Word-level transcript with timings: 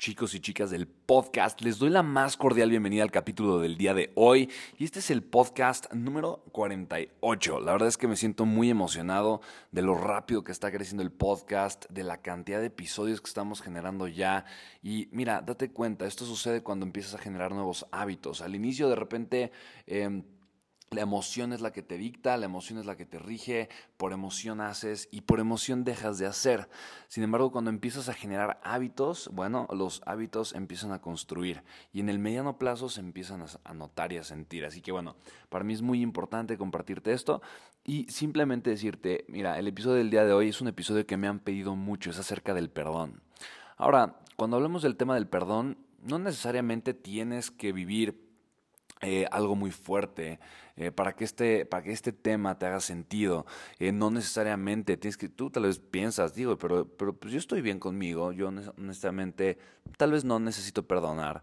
chicos 0.00 0.34
y 0.34 0.40
chicas 0.40 0.70
del 0.70 0.86
podcast. 0.88 1.60
Les 1.60 1.78
doy 1.78 1.90
la 1.90 2.02
más 2.02 2.38
cordial 2.38 2.70
bienvenida 2.70 3.02
al 3.02 3.10
capítulo 3.10 3.58
del 3.58 3.76
día 3.76 3.92
de 3.92 4.12
hoy. 4.14 4.48
Y 4.78 4.84
este 4.84 5.00
es 5.00 5.10
el 5.10 5.22
podcast 5.22 5.92
número 5.92 6.42
48. 6.52 7.60
La 7.60 7.72
verdad 7.72 7.88
es 7.88 7.98
que 7.98 8.08
me 8.08 8.16
siento 8.16 8.46
muy 8.46 8.70
emocionado 8.70 9.42
de 9.72 9.82
lo 9.82 9.94
rápido 9.94 10.42
que 10.42 10.52
está 10.52 10.72
creciendo 10.72 11.02
el 11.02 11.12
podcast, 11.12 11.84
de 11.90 12.02
la 12.02 12.22
cantidad 12.22 12.60
de 12.60 12.68
episodios 12.68 13.20
que 13.20 13.28
estamos 13.28 13.60
generando 13.60 14.08
ya. 14.08 14.46
Y 14.82 15.10
mira, 15.12 15.42
date 15.42 15.70
cuenta, 15.70 16.06
esto 16.06 16.24
sucede 16.24 16.62
cuando 16.62 16.86
empiezas 16.86 17.16
a 17.16 17.18
generar 17.18 17.52
nuevos 17.52 17.84
hábitos. 17.92 18.40
Al 18.40 18.54
inicio 18.54 18.88
de 18.88 18.96
repente... 18.96 19.52
Em, 19.86 20.22
la 20.90 21.02
emoción 21.02 21.52
es 21.52 21.60
la 21.60 21.72
que 21.72 21.82
te 21.82 21.96
dicta, 21.96 22.36
la 22.36 22.46
emoción 22.46 22.80
es 22.80 22.84
la 22.84 22.96
que 22.96 23.06
te 23.06 23.20
rige, 23.20 23.68
por 23.96 24.12
emoción 24.12 24.60
haces 24.60 25.08
y 25.12 25.20
por 25.20 25.38
emoción 25.38 25.84
dejas 25.84 26.18
de 26.18 26.26
hacer. 26.26 26.68
Sin 27.06 27.22
embargo, 27.22 27.52
cuando 27.52 27.70
empiezas 27.70 28.08
a 28.08 28.14
generar 28.14 28.60
hábitos, 28.64 29.30
bueno, 29.32 29.68
los 29.70 30.02
hábitos 30.04 30.52
empiezan 30.52 30.90
a 30.90 31.00
construir 31.00 31.62
y 31.92 32.00
en 32.00 32.08
el 32.08 32.18
mediano 32.18 32.58
plazo 32.58 32.88
se 32.88 33.00
empiezan 33.00 33.44
a 33.62 33.74
notar 33.74 34.12
y 34.12 34.16
a 34.16 34.24
sentir. 34.24 34.64
Así 34.64 34.80
que 34.80 34.90
bueno, 34.90 35.14
para 35.48 35.64
mí 35.64 35.74
es 35.74 35.82
muy 35.82 36.02
importante 36.02 36.58
compartirte 36.58 37.12
esto 37.12 37.40
y 37.84 38.08
simplemente 38.08 38.70
decirte, 38.70 39.24
mira, 39.28 39.60
el 39.60 39.68
episodio 39.68 39.98
del 39.98 40.10
día 40.10 40.24
de 40.24 40.32
hoy 40.32 40.48
es 40.48 40.60
un 40.60 40.66
episodio 40.66 41.06
que 41.06 41.16
me 41.16 41.28
han 41.28 41.38
pedido 41.38 41.76
mucho, 41.76 42.10
es 42.10 42.18
acerca 42.18 42.52
del 42.52 42.68
perdón. 42.68 43.22
Ahora, 43.76 44.16
cuando 44.34 44.56
hablamos 44.56 44.82
del 44.82 44.96
tema 44.96 45.14
del 45.14 45.28
perdón, 45.28 45.78
no 46.02 46.18
necesariamente 46.18 46.94
tienes 46.94 47.52
que 47.52 47.72
vivir 47.72 48.29
eh, 49.02 49.26
algo 49.30 49.56
muy 49.56 49.70
fuerte 49.70 50.38
eh, 50.76 50.90
para, 50.90 51.16
que 51.16 51.24
este, 51.24 51.64
para 51.64 51.82
que 51.82 51.90
este 51.90 52.12
tema 52.12 52.58
te 52.58 52.66
haga 52.66 52.80
sentido. 52.80 53.46
Eh, 53.78 53.92
no 53.92 54.10
necesariamente 54.10 54.98
tienes 54.98 55.16
que, 55.16 55.30
tú 55.30 55.48
tal 55.48 55.62
vez 55.62 55.78
piensas, 55.78 56.34
digo, 56.34 56.58
pero, 56.58 56.86
pero 56.86 57.14
pues 57.14 57.32
yo 57.32 57.38
estoy 57.38 57.62
bien 57.62 57.78
conmigo, 57.78 58.32
yo 58.32 58.48
honestamente 58.48 59.56
tal 59.96 60.12
vez 60.12 60.24
no 60.24 60.38
necesito 60.38 60.86
perdonar. 60.86 61.42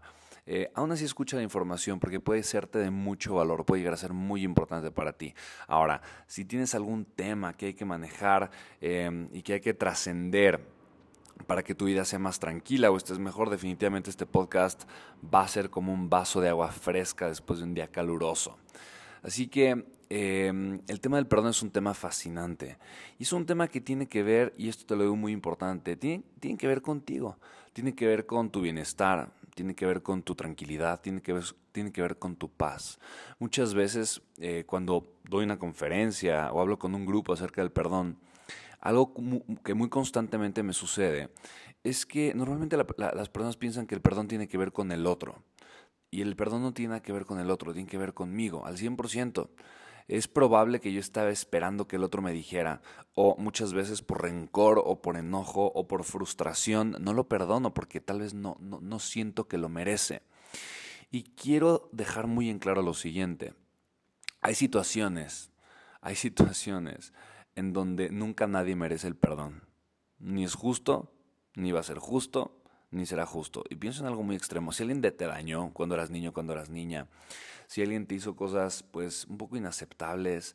aún 0.74 0.92
así 0.92 1.04
escucha 1.04 1.36
la 1.36 1.42
información 1.42 1.98
porque 1.98 2.20
puede 2.20 2.42
serte 2.44 2.78
de 2.78 2.90
mucho 2.90 3.34
valor, 3.34 3.64
puede 3.64 3.80
llegar 3.80 3.94
a 3.94 3.96
ser 3.96 4.12
muy 4.12 4.44
importante 4.44 4.92
para 4.92 5.12
ti. 5.12 5.34
Ahora, 5.66 6.00
si 6.28 6.44
tienes 6.44 6.76
algún 6.76 7.04
tema 7.04 7.54
que 7.54 7.66
hay 7.66 7.74
que 7.74 7.84
manejar 7.84 8.50
y 8.80 9.42
que 9.42 9.54
hay 9.54 9.60
que 9.60 9.74
trascender, 9.74 10.77
para 11.46 11.62
que 11.62 11.74
tu 11.74 11.86
vida 11.86 12.04
sea 12.04 12.18
más 12.18 12.38
tranquila 12.38 12.90
o 12.90 12.96
estés 12.96 13.18
mejor, 13.18 13.50
definitivamente 13.50 14.10
este 14.10 14.26
podcast 14.26 14.84
va 15.32 15.42
a 15.42 15.48
ser 15.48 15.70
como 15.70 15.92
un 15.92 16.10
vaso 16.10 16.40
de 16.40 16.48
agua 16.48 16.68
fresca 16.68 17.28
después 17.28 17.58
de 17.58 17.64
un 17.64 17.74
día 17.74 17.88
caluroso. 17.88 18.56
Así 19.22 19.48
que 19.48 19.86
em, 20.10 20.80
el 20.86 21.00
tema 21.00 21.16
del 21.16 21.26
perdón 21.26 21.50
es 21.50 21.62
un 21.62 21.70
tema 21.70 21.94
fascinante. 21.94 22.78
Y 23.18 23.24
es 23.24 23.32
un 23.32 23.46
tema 23.46 23.68
que 23.68 23.80
tiene 23.80 24.06
que 24.06 24.22
ver, 24.22 24.54
y 24.56 24.68
esto 24.68 24.86
te 24.86 24.96
lo 24.96 25.02
digo 25.02 25.16
muy 25.16 25.32
importante, 25.32 25.96
tiene, 25.96 26.24
tiene 26.40 26.56
que 26.56 26.66
ver 26.66 26.82
contigo, 26.82 27.38
tiene 27.72 27.94
que 27.94 28.06
ver 28.06 28.26
con 28.26 28.50
tu 28.50 28.60
bienestar, 28.60 29.32
tiene 29.54 29.74
que 29.74 29.86
ver 29.86 30.02
con 30.02 30.22
tu 30.22 30.34
tranquilidad, 30.34 31.00
tiene 31.00 31.20
que 31.20 31.32
ver, 31.32 31.44
tiene 31.72 31.90
que 31.90 32.00
ver 32.00 32.16
con 32.18 32.36
tu 32.36 32.48
paz. 32.48 32.98
Muchas 33.38 33.74
veces 33.74 34.22
eh, 34.38 34.64
cuando 34.66 35.12
doy 35.24 35.44
una 35.44 35.58
conferencia 35.58 36.52
o 36.52 36.60
hablo 36.60 36.78
con 36.78 36.94
un 36.94 37.04
grupo 37.04 37.32
acerca 37.32 37.60
del 37.60 37.72
perdón, 37.72 38.18
algo 38.80 39.12
que 39.64 39.74
muy 39.74 39.88
constantemente 39.88 40.62
me 40.62 40.72
sucede 40.72 41.30
es 41.84 42.06
que 42.06 42.34
normalmente 42.34 42.76
las 42.76 43.28
personas 43.28 43.56
piensan 43.56 43.86
que 43.86 43.94
el 43.94 44.00
perdón 44.00 44.28
tiene 44.28 44.48
que 44.48 44.58
ver 44.58 44.72
con 44.72 44.92
el 44.92 45.06
otro. 45.06 45.42
Y 46.10 46.22
el 46.22 46.36
perdón 46.36 46.62
no 46.62 46.72
tiene 46.72 47.02
que 47.02 47.12
ver 47.12 47.24
con 47.24 47.38
el 47.38 47.50
otro, 47.50 47.72
tiene 47.72 47.88
que 47.88 47.98
ver 47.98 48.14
conmigo, 48.14 48.64
al 48.66 48.76
100%. 48.76 49.48
Es 50.08 50.26
probable 50.26 50.80
que 50.80 50.92
yo 50.92 51.00
estaba 51.00 51.28
esperando 51.28 51.86
que 51.86 51.96
el 51.96 52.04
otro 52.04 52.22
me 52.22 52.32
dijera, 52.32 52.80
o 53.14 53.36
muchas 53.36 53.74
veces 53.74 54.00
por 54.00 54.22
rencor 54.22 54.80
o 54.82 55.02
por 55.02 55.18
enojo 55.18 55.70
o 55.74 55.86
por 55.86 56.04
frustración, 56.04 56.96
no 57.00 57.12
lo 57.12 57.28
perdono 57.28 57.74
porque 57.74 58.00
tal 58.00 58.20
vez 58.20 58.32
no, 58.32 58.56
no, 58.58 58.80
no 58.80 58.98
siento 59.00 59.48
que 59.48 59.58
lo 59.58 59.68
merece. 59.68 60.22
Y 61.10 61.24
quiero 61.24 61.90
dejar 61.92 62.26
muy 62.26 62.48
en 62.48 62.58
claro 62.58 62.80
lo 62.80 62.94
siguiente. 62.94 63.52
Hay 64.40 64.54
situaciones, 64.54 65.50
hay 66.00 66.14
situaciones 66.14 67.12
en 67.58 67.72
donde 67.72 68.08
nunca 68.10 68.46
nadie 68.46 68.76
merece 68.76 69.08
el 69.08 69.16
perdón. 69.16 69.64
Ni 70.20 70.44
es 70.44 70.54
justo, 70.54 71.12
ni 71.56 71.72
va 71.72 71.80
a 71.80 71.82
ser 71.82 71.98
justo, 71.98 72.62
ni 72.92 73.04
será 73.04 73.26
justo. 73.26 73.64
Y 73.68 73.74
pienso 73.74 74.00
en 74.00 74.06
algo 74.06 74.22
muy 74.22 74.36
extremo. 74.36 74.70
Si 74.70 74.84
alguien 74.84 75.02
te 75.02 75.26
dañó 75.26 75.72
cuando 75.72 75.96
eras 75.96 76.08
niño, 76.08 76.32
cuando 76.32 76.52
eras 76.52 76.70
niña, 76.70 77.08
si 77.66 77.82
alguien 77.82 78.06
te 78.06 78.14
hizo 78.14 78.36
cosas 78.36 78.84
pues 78.84 79.26
un 79.26 79.38
poco 79.38 79.56
inaceptables, 79.56 80.54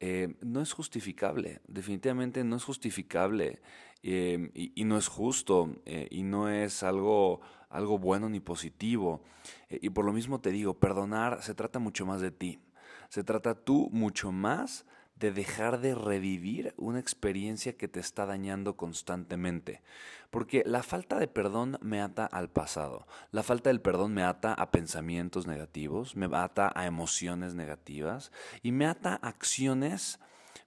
eh, 0.00 0.34
no 0.40 0.62
es 0.62 0.72
justificable. 0.72 1.60
Definitivamente 1.68 2.42
no 2.42 2.56
es 2.56 2.64
justificable 2.64 3.60
eh, 4.02 4.50
y, 4.54 4.84
no 4.84 4.96
es 4.96 5.08
justo 5.08 5.76
eh, 5.84 6.08
y 6.10 6.22
no 6.22 6.48
es 6.48 6.82
algo, 6.82 7.42
algo 7.68 7.98
bueno 7.98 8.30
ni 8.30 8.40
positivo. 8.40 9.22
y 9.68 9.90
por 9.90 10.06
lo 10.06 10.14
mismo 10.14 10.40
te 10.40 10.50
digo, 10.50 10.78
perdonar 10.78 11.42
se 11.42 11.54
trata 11.54 11.78
mucho 11.78 12.06
más 12.06 12.22
de 12.22 12.30
ti. 12.30 12.60
Se 13.10 13.24
trata 13.24 13.54
tú 13.54 13.90
mucho 13.92 14.32
más 14.32 14.86
de 15.20 15.32
dejar 15.32 15.80
de 15.80 15.94
revivir 15.94 16.72
una 16.78 16.98
experiencia 16.98 17.76
que 17.76 17.88
te 17.88 18.00
está 18.00 18.24
dañando 18.24 18.76
constantemente. 18.76 19.82
Porque 20.30 20.62
la 20.64 20.82
falta 20.82 21.18
de 21.18 21.28
perdón 21.28 21.78
me 21.82 22.00
ata 22.00 22.24
al 22.24 22.48
pasado. 22.48 23.06
La 23.30 23.42
falta 23.42 23.68
del 23.68 23.82
perdón 23.82 24.14
me 24.14 24.22
ata 24.22 24.54
a 24.54 24.70
pensamientos 24.70 25.46
negativos, 25.46 26.16
me 26.16 26.26
ata 26.34 26.72
a 26.74 26.86
emociones 26.86 27.54
negativas 27.54 28.32
y 28.62 28.72
me 28.72 28.86
ata 28.86 29.20
a 29.20 29.28
acciones 29.28 30.18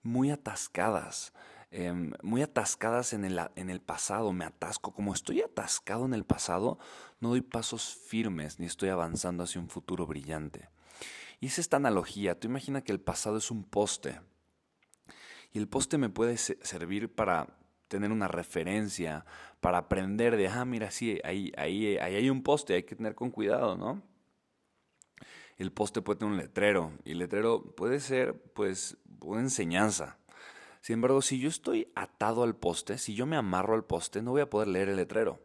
muy 0.03 0.29
atascadas. 0.29 1.33
Em, 1.71 2.13
muy 2.21 2.43
atascadas 2.43 3.13
en 3.13 3.25
el, 3.25 3.41
en 3.55 3.71
el 3.71 3.81
pasado, 3.81 4.33
me 4.33 4.45
atasco. 4.45 4.93
Como 4.93 5.15
estoy 5.15 5.41
atascado 5.41 6.05
en 6.05 6.13
el 6.13 6.25
pasado, 6.25 6.77
no 7.19 7.29
doy 7.29 7.41
pasos 7.41 7.95
firmes 8.07 8.59
ni 8.59 8.67
estoy 8.67 8.89
avanzando 8.89 9.43
hacia 9.43 9.59
un 9.59 9.69
futuro 9.69 10.05
brillante. 10.05 10.69
Y 11.39 11.47
es 11.47 11.57
esta 11.57 11.77
analogía, 11.77 12.39
tú 12.39 12.47
imagina 12.47 12.83
que 12.83 12.91
el 12.91 12.99
pasado 13.01 13.37
es 13.37 13.49
un 13.49 13.63
poste 13.63 14.19
y 15.53 15.59
el 15.59 15.67
poste 15.67 15.97
me 15.99 16.09
puede 16.09 16.35
servir 16.37 17.13
para 17.13 17.55
tener 17.87 18.11
una 18.11 18.27
referencia, 18.27 19.23
para 19.61 19.77
aprender 19.77 20.35
de, 20.35 20.47
ah, 20.47 20.65
mira, 20.65 20.89
sí, 20.89 21.19
ahí, 21.23 21.51
ahí, 21.55 21.95
ahí 21.97 22.15
hay 22.15 22.29
un 22.31 22.41
poste, 22.41 22.73
hay 22.73 22.83
que 22.83 22.95
tener 22.95 23.13
con 23.13 23.29
cuidado, 23.29 23.77
¿no? 23.77 24.01
El 25.57 25.71
poste 25.71 26.01
puede 26.01 26.19
tener 26.19 26.33
un 26.33 26.39
letrero 26.39 26.91
y 27.05 27.11
el 27.11 27.19
letrero 27.19 27.63
puede 27.75 27.99
ser, 27.99 28.33
pues, 28.53 28.97
una 29.21 29.41
enseñanza. 29.41 30.17
Sin 30.81 30.95
embargo, 30.95 31.21
si 31.21 31.39
yo 31.39 31.49
estoy 31.49 31.91
atado 31.95 32.41
al 32.41 32.55
poste, 32.55 32.97
si 32.97 33.13
yo 33.13 33.27
me 33.27 33.37
amarro 33.37 33.75
al 33.75 33.85
poste, 33.85 34.23
no 34.23 34.31
voy 34.31 34.41
a 34.41 34.49
poder 34.49 34.69
leer 34.69 34.89
el 34.89 34.95
letrero. 34.95 35.39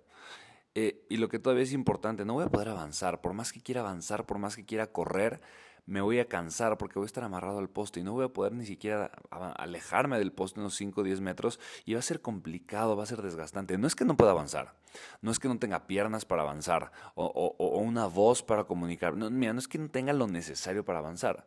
Eh, 0.74 1.04
y 1.10 1.18
lo 1.18 1.28
que 1.28 1.38
todavía 1.38 1.64
es 1.64 1.72
importante, 1.72 2.24
no 2.24 2.32
voy 2.32 2.44
a 2.44 2.50
poder 2.50 2.70
avanzar. 2.70 3.20
Por 3.20 3.34
más 3.34 3.52
que 3.52 3.60
quiera 3.60 3.82
avanzar, 3.82 4.24
por 4.24 4.38
más 4.38 4.56
que 4.56 4.64
quiera 4.64 4.90
correr, 4.90 5.42
me 5.88 6.02
voy 6.02 6.20
a 6.20 6.28
cansar 6.28 6.76
porque 6.76 6.98
voy 6.98 7.06
a 7.06 7.06
estar 7.06 7.24
amarrado 7.24 7.58
al 7.58 7.70
poste 7.70 8.00
y 8.00 8.02
no 8.02 8.12
voy 8.12 8.26
a 8.26 8.28
poder 8.28 8.52
ni 8.52 8.66
siquiera 8.66 9.10
alejarme 9.30 10.18
del 10.18 10.32
poste 10.32 10.60
unos 10.60 10.74
5 10.74 11.00
o 11.00 11.04
10 11.04 11.22
metros 11.22 11.58
y 11.86 11.94
va 11.94 12.00
a 12.00 12.02
ser 12.02 12.20
complicado, 12.20 12.94
va 12.94 13.04
a 13.04 13.06
ser 13.06 13.22
desgastante. 13.22 13.78
No 13.78 13.86
es 13.86 13.94
que 13.94 14.04
no 14.04 14.14
pueda 14.14 14.32
avanzar, 14.32 14.74
no 15.22 15.30
es 15.30 15.38
que 15.38 15.48
no 15.48 15.58
tenga 15.58 15.86
piernas 15.86 16.26
para 16.26 16.42
avanzar 16.42 16.92
o, 17.14 17.54
una 17.80 18.06
voz 18.06 18.42
para 18.42 18.64
comunicar. 18.64 19.16
No, 19.16 19.30
mira, 19.30 19.54
no 19.54 19.58
es 19.58 19.66
que 19.66 19.78
no 19.78 19.88
tenga 19.88 20.12
lo 20.12 20.26
necesario 20.26 20.84
para 20.84 20.98
avanzar. 20.98 21.46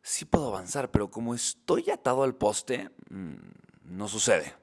Sí 0.00 0.24
puedo 0.24 0.48
avanzar, 0.48 0.90
pero 0.90 1.10
como 1.10 1.34
estoy 1.34 1.90
atado 1.90 2.22
al 2.22 2.34
poste, 2.34 2.90
mm, 3.10 3.34
no 3.84 4.08
sucede. 4.08 4.54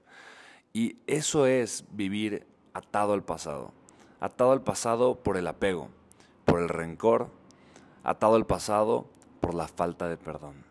Y 0.74 0.98
eso 1.06 1.46
es 1.46 1.86
vivir 1.92 2.48
atado 2.74 3.14
al 3.14 3.24
pasado. 3.24 3.74
Atado 4.20 4.54
al 4.54 4.64
pasado 4.64 5.22
por 5.22 5.38
el 5.38 5.46
apego, 5.46 5.90
por 6.46 6.60
el 6.60 6.68
rencor, 6.68 7.30
atado 8.04 8.34
al 8.34 8.48
pasado 8.48 9.08
por 9.40 9.54
la 9.56 9.68
falta 9.68 10.08
de 10.08 10.18
perdón. 10.18 10.64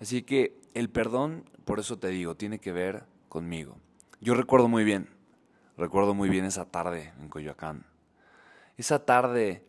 Así 0.00 0.22
que 0.22 0.58
el 0.74 0.90
perdón, 0.90 1.44
por 1.64 1.80
eso 1.80 1.98
te 1.98 2.08
digo, 2.08 2.36
tiene 2.36 2.58
que 2.58 2.72
ver 2.72 3.04
conmigo. 3.28 3.76
Yo 4.20 4.34
recuerdo 4.34 4.68
muy 4.68 4.84
bien, 4.84 5.08
recuerdo 5.76 6.14
muy 6.14 6.28
bien 6.28 6.44
esa 6.44 6.66
tarde 6.66 7.12
en 7.20 7.28
Coyoacán. 7.28 7.84
Esa 8.76 9.04
tarde 9.04 9.64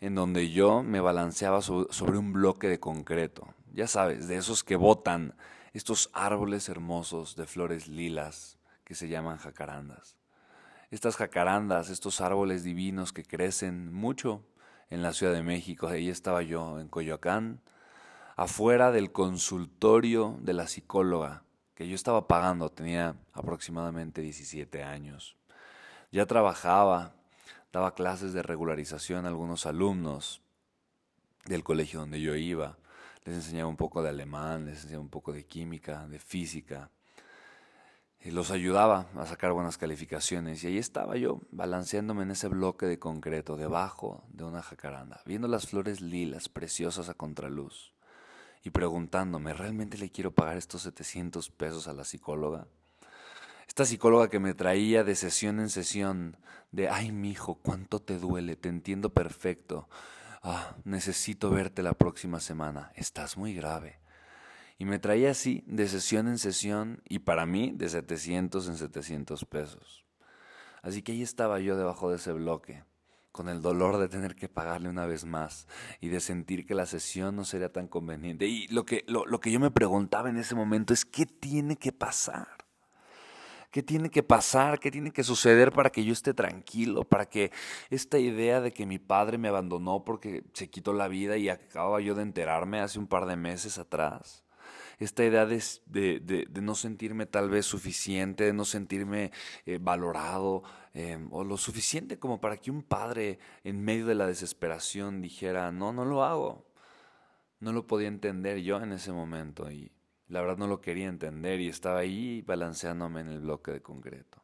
en 0.00 0.14
donde 0.14 0.50
yo 0.50 0.82
me 0.82 1.00
balanceaba 1.00 1.60
sobre 1.60 2.18
un 2.18 2.32
bloque 2.32 2.68
de 2.68 2.80
concreto. 2.80 3.48
Ya 3.74 3.86
sabes, 3.86 4.28
de 4.28 4.36
esos 4.36 4.64
que 4.64 4.76
botan 4.76 5.34
estos 5.72 6.10
árboles 6.12 6.68
hermosos 6.68 7.36
de 7.36 7.46
flores 7.46 7.88
lilas 7.88 8.58
que 8.84 8.94
se 8.94 9.08
llaman 9.08 9.38
jacarandas. 9.38 10.16
Estas 10.90 11.16
jacarandas, 11.16 11.90
estos 11.90 12.20
árboles 12.20 12.64
divinos 12.64 13.12
que 13.12 13.24
crecen 13.24 13.92
mucho 13.92 14.42
en 14.90 15.02
la 15.02 15.12
Ciudad 15.12 15.32
de 15.32 15.42
México. 15.42 15.88
Ahí 15.88 16.08
estaba 16.08 16.42
yo, 16.42 16.80
en 16.80 16.88
Coyoacán, 16.88 17.60
afuera 18.36 18.92
del 18.92 19.12
consultorio 19.12 20.38
de 20.40 20.52
la 20.52 20.66
psicóloga, 20.66 21.42
que 21.74 21.88
yo 21.88 21.94
estaba 21.94 22.26
pagando, 22.26 22.70
tenía 22.70 23.16
aproximadamente 23.32 24.20
17 24.20 24.82
años. 24.82 25.36
Ya 26.10 26.26
trabajaba, 26.26 27.12
daba 27.72 27.94
clases 27.94 28.32
de 28.32 28.42
regularización 28.42 29.24
a 29.24 29.28
algunos 29.28 29.66
alumnos 29.66 30.42
del 31.44 31.62
colegio 31.62 32.00
donde 32.00 32.20
yo 32.20 32.34
iba. 32.34 32.78
Les 33.24 33.36
enseñaba 33.36 33.68
un 33.68 33.76
poco 33.76 34.02
de 34.02 34.08
alemán, 34.08 34.64
les 34.64 34.76
enseñaba 34.78 35.02
un 35.02 35.10
poco 35.10 35.32
de 35.32 35.44
química, 35.44 36.06
de 36.08 36.18
física 36.18 36.90
los 38.24 38.50
ayudaba 38.50 39.06
a 39.16 39.26
sacar 39.26 39.52
buenas 39.52 39.78
calificaciones. 39.78 40.62
Y 40.62 40.68
ahí 40.68 40.78
estaba 40.78 41.16
yo, 41.16 41.40
balanceándome 41.50 42.24
en 42.24 42.32
ese 42.32 42.48
bloque 42.48 42.86
de 42.86 42.98
concreto, 42.98 43.56
debajo 43.56 44.24
de 44.28 44.44
una 44.44 44.62
jacaranda, 44.62 45.22
viendo 45.24 45.48
las 45.48 45.66
flores 45.66 46.00
lilas 46.00 46.48
preciosas 46.48 47.08
a 47.08 47.14
contraluz 47.14 47.92
y 48.64 48.70
preguntándome, 48.70 49.54
¿realmente 49.54 49.98
le 49.98 50.10
quiero 50.10 50.32
pagar 50.32 50.56
estos 50.56 50.82
700 50.82 51.50
pesos 51.50 51.88
a 51.88 51.92
la 51.92 52.04
psicóloga? 52.04 52.66
Esta 53.66 53.84
psicóloga 53.84 54.28
que 54.28 54.40
me 54.40 54.54
traía 54.54 55.04
de 55.04 55.14
sesión 55.14 55.60
en 55.60 55.70
sesión, 55.70 56.36
de, 56.72 56.88
ay, 56.88 57.12
mijo, 57.12 57.56
cuánto 57.56 58.00
te 58.00 58.18
duele, 58.18 58.56
te 58.56 58.68
entiendo 58.68 59.10
perfecto. 59.10 59.88
Ah, 60.42 60.76
necesito 60.84 61.50
verte 61.50 61.82
la 61.82 61.92
próxima 61.92 62.40
semana, 62.40 62.92
estás 62.94 63.36
muy 63.36 63.54
grave. 63.54 64.00
Y 64.78 64.84
me 64.84 65.00
traía 65.00 65.32
así, 65.32 65.64
de 65.66 65.88
sesión 65.88 66.28
en 66.28 66.38
sesión, 66.38 67.02
y 67.08 67.18
para 67.18 67.46
mí, 67.46 67.72
de 67.74 67.88
700 67.88 68.68
en 68.68 68.76
700 68.76 69.44
pesos. 69.44 70.04
Así 70.82 71.02
que 71.02 71.10
ahí 71.10 71.22
estaba 71.22 71.58
yo 71.58 71.76
debajo 71.76 72.10
de 72.10 72.16
ese 72.16 72.32
bloque, 72.32 72.84
con 73.32 73.48
el 73.48 73.60
dolor 73.60 73.98
de 73.98 74.08
tener 74.08 74.36
que 74.36 74.48
pagarle 74.48 74.88
una 74.88 75.04
vez 75.04 75.24
más 75.24 75.66
y 76.00 76.08
de 76.08 76.20
sentir 76.20 76.64
que 76.64 76.76
la 76.76 76.86
sesión 76.86 77.34
no 77.34 77.44
sería 77.44 77.72
tan 77.72 77.88
conveniente. 77.88 78.46
Y 78.46 78.68
lo 78.68 78.86
que, 78.86 79.04
lo, 79.08 79.26
lo 79.26 79.40
que 79.40 79.50
yo 79.50 79.58
me 79.58 79.72
preguntaba 79.72 80.30
en 80.30 80.36
ese 80.36 80.54
momento 80.54 80.94
es, 80.94 81.04
¿qué 81.04 81.26
tiene 81.26 81.74
que 81.74 81.90
pasar? 81.90 82.46
¿Qué 83.72 83.82
tiene 83.82 84.10
que 84.10 84.22
pasar? 84.22 84.78
¿Qué 84.78 84.92
tiene 84.92 85.10
que 85.10 85.24
suceder 85.24 85.72
para 85.72 85.90
que 85.90 86.04
yo 86.04 86.12
esté 86.12 86.34
tranquilo? 86.34 87.02
Para 87.02 87.26
que 87.26 87.50
esta 87.90 88.18
idea 88.18 88.60
de 88.60 88.72
que 88.72 88.86
mi 88.86 88.98
padre 88.98 89.38
me 89.38 89.48
abandonó 89.48 90.04
porque 90.04 90.44
se 90.52 90.70
quitó 90.70 90.92
la 90.92 91.08
vida 91.08 91.36
y 91.36 91.48
acababa 91.48 92.00
yo 92.00 92.14
de 92.14 92.22
enterarme 92.22 92.80
hace 92.80 93.00
un 93.00 93.08
par 93.08 93.26
de 93.26 93.36
meses 93.36 93.76
atrás 93.78 94.44
esta 94.98 95.24
idea 95.24 95.46
de, 95.46 96.48
no 96.60 96.74
sentirme 96.74 97.26
tal 97.26 97.50
vez 97.50 97.66
suficiente, 97.66 98.44
de 98.44 98.52
no 98.52 98.64
sentirme 98.64 99.32
eh, 99.66 99.78
valorado 99.80 100.62
em, 100.94 101.28
o 101.32 101.44
lo 101.44 101.56
suficiente 101.56 102.18
como 102.18 102.40
para 102.40 102.56
que 102.56 102.70
un 102.70 102.82
padre 102.82 103.38
en 103.64 103.80
medio 103.82 104.06
de 104.06 104.14
la 104.14 104.26
desesperación 104.26 105.20
dijera, 105.22 105.70
no, 105.72 105.92
no 105.92 106.04
lo 106.04 106.24
hago. 106.24 106.66
No 107.60 107.72
lo 107.72 107.86
podía 107.86 108.08
entender 108.08 108.58
yo 108.58 108.80
en 108.80 108.92
ese 108.92 109.12
momento 109.12 109.70
y 109.70 109.90
la 110.28 110.40
verdad 110.40 110.58
no 110.58 110.66
lo 110.66 110.80
quería 110.80 111.08
entender 111.08 111.60
y 111.60 111.68
estaba 111.68 112.00
ahí 112.00 112.42
balanceándome 112.42 113.20
en 113.20 113.28
el 113.28 113.40
bloque 113.40 113.72
de 113.72 113.82
concreto. 113.82 114.42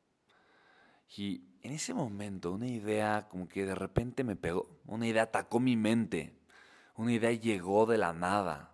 Y 1.16 1.44
en 1.62 1.72
ese 1.72 1.94
momento 1.94 2.52
una 2.52 2.66
idea 2.66 3.28
como 3.28 3.48
que 3.48 3.64
de 3.64 3.74
repente 3.74 4.24
me 4.24 4.36
pegó, 4.36 4.80
una 4.86 5.06
idea 5.06 5.24
atacó 5.24 5.60
mi 5.60 5.76
mente, 5.76 6.36
una 6.96 7.12
idea 7.12 7.32
llegó 7.32 7.86
de 7.86 7.98
la 7.98 8.12
nada 8.12 8.73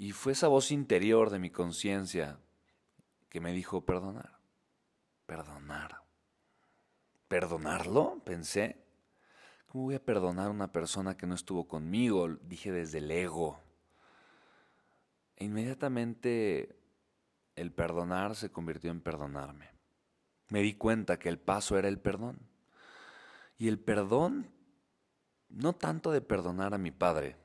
y 0.00 0.12
fue 0.12 0.32
esa 0.32 0.48
voz 0.48 0.70
interior 0.70 1.28
de 1.28 1.38
mi 1.38 1.50
conciencia 1.50 2.38
que 3.28 3.38
me 3.38 3.52
dijo 3.52 3.84
perdonar, 3.84 4.38
perdonar. 5.26 6.00
¿Perdonarlo? 7.28 8.22
Pensé. 8.24 8.82
¿Cómo 9.66 9.84
voy 9.84 9.96
a 9.96 10.02
perdonar 10.02 10.46
a 10.46 10.52
una 10.52 10.72
persona 10.72 11.18
que 11.18 11.26
no 11.26 11.34
estuvo 11.34 11.68
conmigo? 11.68 12.28
Dije 12.28 12.72
desde 12.72 12.96
el 12.96 13.10
ego. 13.10 13.60
E 15.36 15.44
inmediatamente 15.44 16.80
el 17.54 17.70
perdonar 17.70 18.36
se 18.36 18.50
convirtió 18.50 18.90
en 18.90 19.02
perdonarme. 19.02 19.68
Me 20.48 20.62
di 20.62 20.76
cuenta 20.76 21.18
que 21.18 21.28
el 21.28 21.38
paso 21.38 21.76
era 21.76 21.88
el 21.88 22.00
perdón. 22.00 22.38
Y 23.58 23.68
el 23.68 23.78
perdón, 23.78 24.50
no 25.50 25.74
tanto 25.74 26.10
de 26.10 26.22
perdonar 26.22 26.72
a 26.72 26.78
mi 26.78 26.90
padre, 26.90 27.36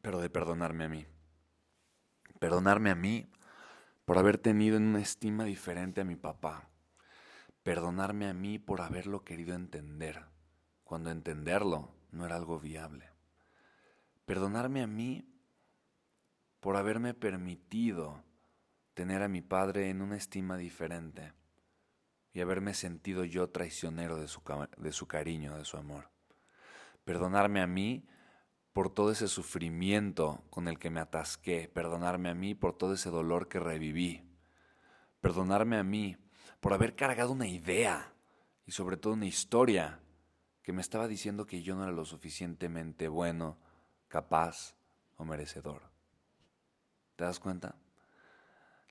pero 0.00 0.20
de 0.20 0.30
perdonarme 0.30 0.84
a 0.84 0.88
mí 0.88 1.06
perdonarme 2.40 2.90
a 2.90 2.96
mí 2.96 3.30
por 4.04 4.18
haber 4.18 4.38
tenido 4.38 4.76
en 4.78 4.88
una 4.88 5.00
estima 5.00 5.44
diferente 5.44 6.00
a 6.00 6.04
mi 6.04 6.16
papá, 6.16 6.68
perdonarme 7.62 8.28
a 8.28 8.34
mí 8.34 8.58
por 8.58 8.80
haberlo 8.80 9.24
querido 9.24 9.54
entender, 9.54 10.24
cuando 10.82 11.10
entenderlo 11.10 11.94
no 12.10 12.26
era 12.26 12.34
algo 12.34 12.58
viable, 12.58 13.10
perdonarme 14.24 14.82
a 14.82 14.88
mí 14.88 15.28
por 16.60 16.76
haberme 16.76 17.14
permitido 17.14 18.24
tener 18.94 19.22
a 19.22 19.28
mi 19.28 19.42
padre 19.42 19.90
en 19.90 20.00
una 20.00 20.16
estima 20.16 20.56
diferente 20.56 21.34
y 22.32 22.40
haberme 22.40 22.72
sentido 22.72 23.24
yo 23.24 23.50
traicionero 23.50 24.16
de 24.16 24.28
su, 24.28 24.40
de 24.78 24.92
su 24.92 25.06
cariño, 25.06 25.56
de 25.58 25.64
su 25.64 25.76
amor. 25.76 26.10
Perdonarme 27.04 27.60
a 27.60 27.66
mí 27.66 28.06
por 28.72 28.92
todo 28.94 29.10
ese 29.10 29.28
sufrimiento 29.28 30.44
con 30.50 30.68
el 30.68 30.78
que 30.78 30.90
me 30.90 31.00
atasqué, 31.00 31.68
perdonarme 31.68 32.28
a 32.28 32.34
mí 32.34 32.54
por 32.54 32.76
todo 32.76 32.94
ese 32.94 33.10
dolor 33.10 33.48
que 33.48 33.58
reviví, 33.58 34.22
perdonarme 35.20 35.76
a 35.76 35.82
mí 35.82 36.16
por 36.60 36.72
haber 36.72 36.94
cargado 36.94 37.32
una 37.32 37.48
idea 37.48 38.12
y 38.66 38.72
sobre 38.72 38.96
todo 38.96 39.14
una 39.14 39.26
historia 39.26 40.00
que 40.62 40.72
me 40.72 40.82
estaba 40.82 41.08
diciendo 41.08 41.46
que 41.46 41.62
yo 41.62 41.74
no 41.74 41.82
era 41.82 41.92
lo 41.92 42.04
suficientemente 42.04 43.08
bueno, 43.08 43.58
capaz 44.08 44.76
o 45.16 45.24
merecedor. 45.24 45.90
¿Te 47.16 47.24
das 47.24 47.40
cuenta? 47.40 47.76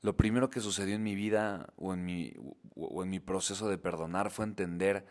Lo 0.01 0.17
primero 0.17 0.49
que 0.49 0.59
sucedió 0.59 0.95
en 0.95 1.03
mi 1.03 1.15
vida 1.15 1.73
o 1.77 1.93
en 1.93 2.05
mi, 2.05 2.33
o 2.75 3.03
en 3.03 3.09
mi 3.09 3.19
proceso 3.19 3.69
de 3.69 3.77
perdonar 3.77 4.29
fue 4.29 4.45
entender 4.45 5.05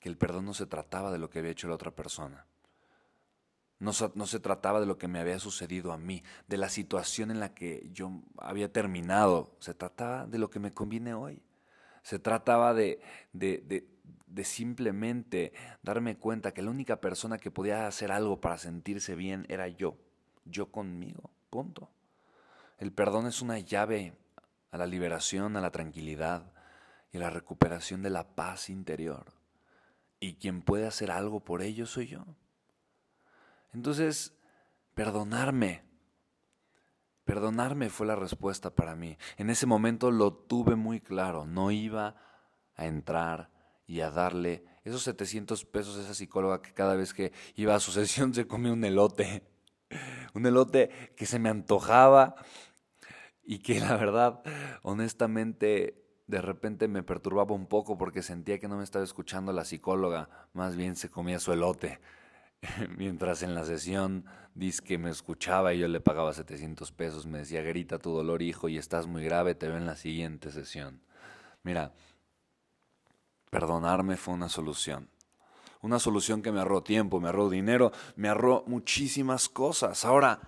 que 0.00 0.08
el 0.08 0.16
perdón 0.16 0.46
no 0.46 0.54
se 0.54 0.66
trataba 0.66 1.10
de 1.10 1.18
lo 1.18 1.30
que 1.30 1.40
había 1.40 1.50
hecho 1.50 1.68
la 1.68 1.74
otra 1.74 1.94
persona 1.94 2.46
no, 3.78 3.92
se 3.92 4.40
trataba 4.40 4.80
de 4.80 4.86
lo 4.86 4.98
que 4.98 5.08
me 5.08 5.18
había 5.18 5.38
sucedido 5.38 5.92
a 5.92 5.98
mí, 5.98 6.22
de 6.48 6.56
la 6.56 6.68
situación 6.68 7.30
en 7.30 7.40
la 7.40 7.54
que 7.54 7.90
yo 7.92 8.22
había 8.38 8.72
terminado. 8.72 9.56
Se 9.60 9.74
trataba 9.74 10.26
de 10.26 10.38
lo 10.38 10.48
que 10.48 10.60
me 10.60 10.72
conviene 10.72 11.14
hoy. 11.14 11.42
Se 12.02 12.18
trataba 12.18 12.72
de, 12.72 13.00
de, 13.32 13.86
de, 14.26 14.44
simplemente 14.44 15.52
darme 15.82 16.16
cuenta 16.16 16.52
que 16.52 16.62
la 16.62 16.70
única 16.70 17.00
persona 17.00 17.38
que 17.38 17.50
podía 17.50 17.86
hacer 17.86 18.12
algo 18.12 18.40
para 18.40 18.58
sentirse 18.58 19.14
bien 19.14 19.46
era 19.48 19.68
yo. 19.68 19.96
Yo 20.44 20.70
conmigo. 20.70 21.30
Punto. 21.50 21.90
El 22.78 22.92
perdón 22.92 23.26
es 23.26 23.42
una 23.42 23.58
llave 23.58 24.14
a 24.70 24.78
la 24.78 24.86
liberación, 24.86 25.56
a 25.56 25.60
la 25.60 25.70
tranquilidad 25.70 26.52
y 27.12 27.16
a 27.16 27.20
la 27.20 27.30
recuperación 27.30 28.02
de 28.02 28.10
la 28.10 28.34
paz 28.34 28.70
interior. 28.70 29.32
Y 30.20 30.34
quien 30.34 30.62
puede 30.62 30.86
hacer 30.86 31.10
algo 31.10 31.40
por 31.40 31.62
ello 31.62 31.86
soy 31.86 32.08
yo. 32.08 32.24
Entonces, 33.74 34.36
perdonarme. 34.94 35.84
Perdonarme 37.24 37.90
fue 37.90 38.06
la 38.06 38.16
respuesta 38.16 38.74
para 38.74 38.94
mí. 38.94 39.16
En 39.36 39.50
ese 39.50 39.66
momento 39.66 40.10
lo 40.10 40.32
tuve 40.32 40.76
muy 40.76 41.00
claro. 41.00 41.46
No 41.46 41.70
iba 41.70 42.16
a 42.76 42.86
entrar 42.86 43.50
y 43.86 44.00
a 44.00 44.10
darle 44.10 44.64
esos 44.84 45.02
700 45.02 45.64
pesos 45.64 45.96
a 45.96 46.02
esa 46.02 46.14
psicóloga 46.14 46.62
que 46.62 46.72
cada 46.72 46.94
vez 46.94 47.14
que 47.14 47.32
iba 47.56 47.74
a 47.74 47.80
su 47.80 47.92
sesión 47.92 48.34
se 48.34 48.46
comía 48.46 48.72
un 48.72 48.84
elote. 48.84 49.42
un 50.34 50.46
elote 50.46 51.12
que 51.16 51.26
se 51.26 51.38
me 51.38 51.48
antojaba 51.48 52.34
y 53.42 53.58
que 53.58 53.80
la 53.80 53.96
verdad, 53.96 54.42
honestamente, 54.82 56.02
de 56.26 56.40
repente 56.40 56.88
me 56.88 57.02
perturbaba 57.02 57.54
un 57.54 57.66
poco 57.66 57.98
porque 57.98 58.22
sentía 58.22 58.58
que 58.58 58.68
no 58.68 58.78
me 58.78 58.84
estaba 58.84 59.04
escuchando 59.04 59.52
la 59.52 59.64
psicóloga, 59.64 60.48
más 60.52 60.76
bien 60.76 60.96
se 60.96 61.10
comía 61.10 61.38
su 61.38 61.52
elote. 61.52 62.00
Mientras 62.96 63.42
en 63.42 63.54
la 63.54 63.64
sesión 63.64 64.24
dice 64.54 64.82
que 64.82 64.98
me 64.98 65.10
escuchaba 65.10 65.74
y 65.74 65.80
yo 65.80 65.88
le 65.88 66.00
pagaba 66.00 66.32
700 66.32 66.92
pesos, 66.92 67.26
me 67.26 67.38
decía, 67.38 67.62
grita 67.62 67.98
tu 67.98 68.10
dolor 68.10 68.42
hijo 68.42 68.68
y 68.68 68.78
estás 68.78 69.06
muy 69.06 69.24
grave, 69.24 69.54
te 69.54 69.68
veo 69.68 69.76
en 69.76 69.86
la 69.86 69.96
siguiente 69.96 70.50
sesión. 70.50 71.00
Mira, 71.62 71.92
perdonarme 73.50 74.16
fue 74.16 74.34
una 74.34 74.48
solución. 74.48 75.08
Una 75.80 75.98
solución 75.98 76.40
que 76.40 76.50
me 76.50 76.60
ahorró 76.60 76.82
tiempo, 76.82 77.20
me 77.20 77.28
ahorró 77.28 77.50
dinero, 77.50 77.92
me 78.16 78.28
ahorró 78.28 78.64
muchísimas 78.66 79.48
cosas. 79.48 80.04
Ahora, 80.04 80.40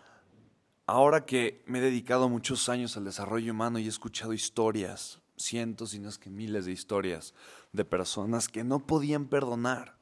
ahora 0.87 1.27
que 1.27 1.63
me 1.67 1.79
he 1.79 1.83
dedicado 1.83 2.29
muchos 2.29 2.69
años 2.69 2.97
al 2.97 3.05
desarrollo 3.05 3.53
humano 3.53 3.79
y 3.79 3.85
he 3.85 3.89
escuchado 3.89 4.33
historias, 4.33 5.21
cientos 5.37 5.93
y 5.93 5.99
no 5.99 6.09
es 6.09 6.17
que 6.17 6.31
miles 6.31 6.65
de 6.65 6.73
historias 6.73 7.35
de 7.73 7.85
personas 7.85 8.49
que 8.49 8.65
no 8.65 8.87
podían 8.87 9.27
perdonar, 9.27 9.96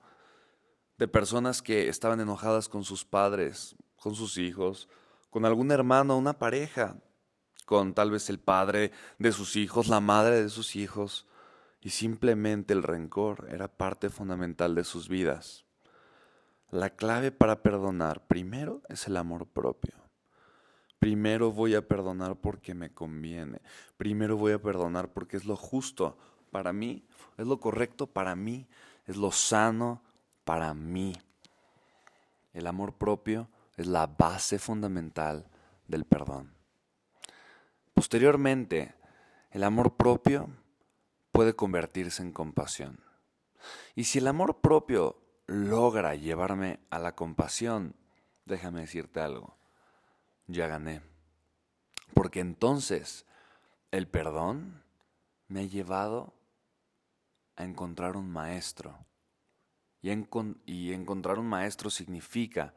de 0.99 1.09
personas 1.09 1.63
que 1.63 1.89
estaban 1.89 2.21
enojadas 2.21 2.69
con 2.69 2.85
sus 2.85 3.05
padres, 3.05 3.77
con 3.97 4.15
sus 4.15 4.39
hijos, 4.39 4.89
con 5.31 5.45
algún 5.45 5.73
hermano, 5.73 6.17
una 6.17 6.39
pareja, 6.39 6.97
con 7.67 7.95
tal 7.95 8.11
vez 8.11 8.29
el 8.31 8.39
padre 8.39 8.93
de 9.19 9.33
sus 9.33 9.57
hijos, 9.57 9.89
la 9.89 10.01
madre 10.01 10.43
de 10.43 10.49
sus 10.49 10.77
hijos, 10.77 11.27
y 11.81 11.91
simplemente 11.91 12.73
el 12.73 12.83
rencor 12.83 13.49
era 13.51 13.69
parte 13.69 14.11
fundamental 14.11 14.75
de 14.75 14.85
sus 14.85 15.09
vidas. 15.09 15.65
La 16.71 16.91
clave 16.91 17.31
para 17.31 17.63
perdonar 17.63 18.27
primero 18.27 18.83
es 18.89 19.07
el 19.07 19.17
amor 19.17 19.47
propio. 19.47 19.95
Primero 20.99 21.53
voy 21.53 21.75
a 21.75 21.87
perdonar 21.87 22.37
porque 22.37 22.75
me 22.75 22.93
conviene. 22.93 23.61
Primero 23.97 24.37
voy 24.37 24.53
a 24.53 24.63
perdonar 24.63 25.13
porque 25.13 25.37
es 25.37 25.45
lo 25.45 25.57
justo 25.57 26.17
para 26.51 26.73
mí, 26.73 27.05
es 27.37 27.47
lo 27.47 27.61
correcto 27.61 28.07
para 28.07 28.35
mí, 28.37 28.67
es 29.07 29.17
lo 29.17 29.31
sano 29.33 30.04
para 30.45 30.75
mí. 30.75 31.15
El 32.53 32.67
amor 32.67 32.95
propio 32.95 33.49
es 33.77 33.87
la 33.87 34.07
base 34.07 34.59
fundamental 34.59 35.49
del 35.89 36.05
perdón. 36.05 36.55
Posteriormente, 37.93 38.95
el 39.51 39.63
amor 39.65 39.97
propio 39.97 40.49
puede 41.33 41.55
convertirse 41.55 42.23
en 42.23 42.33
compasión. 42.33 43.01
Y 43.95 44.05
si 44.05 44.19
el 44.19 44.27
amor 44.27 44.61
propio 44.61 45.17
logra 45.47 46.15
llevarme 46.15 46.81
a 46.91 46.99
la 46.99 47.15
compasión, 47.15 47.95
déjame 48.45 48.81
decirte 48.81 49.21
algo, 49.21 49.57
ya 50.47 50.67
gané. 50.67 51.03
Porque 52.15 52.41
entonces 52.41 53.27
el 53.91 54.09
perdón 54.09 54.83
me 55.49 55.61
ha 55.61 55.65
llevado 55.65 56.35
a 57.57 57.65
encontrar 57.65 58.17
un 58.17 58.31
maestro. 58.31 58.99
Y, 60.05 60.93
encontrar 60.93 61.39
un 61.39 61.47
maestro 61.47 61.89
significa 61.89 62.75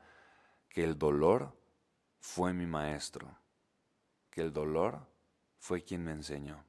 que 0.69 0.86
el 0.86 0.98
dolor 0.98 1.60
fue 2.22 2.53
mi 2.53 2.65
maestro, 2.65 3.38
que 4.29 4.39
el 4.39 4.53
dolor 4.53 5.05
fue 5.57 5.84
quien 5.84 6.05
me 6.05 6.13
enseñó. 6.13 6.63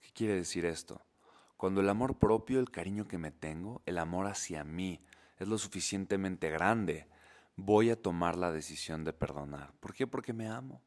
¿Qué 0.00 0.08
quiere 0.14 0.36
decir 0.36 0.64
esto? 0.64 1.02
Cuando 1.58 1.82
el 1.82 1.90
amor 1.90 2.18
propio, 2.18 2.60
el 2.60 2.70
cariño 2.70 3.06
que 3.06 3.18
me 3.18 3.30
tengo, 3.30 3.82
el 3.84 3.98
amor 3.98 4.26
hacia 4.26 4.64
mí 4.64 5.04
es 5.36 5.48
lo 5.48 5.58
suficientemente 5.58 6.48
grande, 6.48 7.06
voy 7.54 7.90
a 7.90 8.00
tomar 8.00 8.38
la 8.38 8.50
decisión 8.50 9.04
de 9.04 9.12
perdonar. 9.12 9.74
¿Por 9.80 9.92
qué? 9.92 10.06
Porque 10.06 10.32
me 10.32 10.48
amo. 10.48 10.80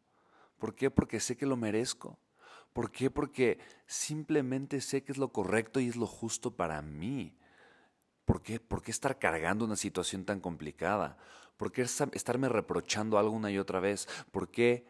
¿Por 0.57 0.73
qué? 0.73 0.89
Porque 0.89 1.19
sé 1.19 1.38
que 1.38 1.45
lo 1.45 1.55
merezco. 1.55 2.17
¿Por 2.73 2.91
qué? 2.91 3.11
Porque 3.11 3.59
simplemente 3.85 4.81
sé 4.81 5.03
que 5.03 5.11
es 5.11 5.19
lo 5.19 5.31
correcto 5.31 5.79
y 5.79 5.88
es 5.88 5.97
lo 5.97 6.07
justo 6.07 6.55
para 6.55 6.81
mí. 6.81 7.38
¿Por 8.25 8.41
qué? 8.41 8.59
¿Por 8.59 8.81
qué 8.81 8.91
estar 8.91 9.19
cargando 9.19 9.65
una 9.65 9.75
situación 9.75 10.25
tan 10.25 10.39
complicada? 10.39 11.17
¿Por 11.57 11.71
qué 11.71 11.81
estarme 11.81 12.49
reprochando 12.49 13.17
algo 13.17 13.35
una 13.35 13.51
y 13.51 13.57
otra 13.57 13.79
vez? 13.79 14.07
¿Por 14.31 14.49
qué 14.49 14.85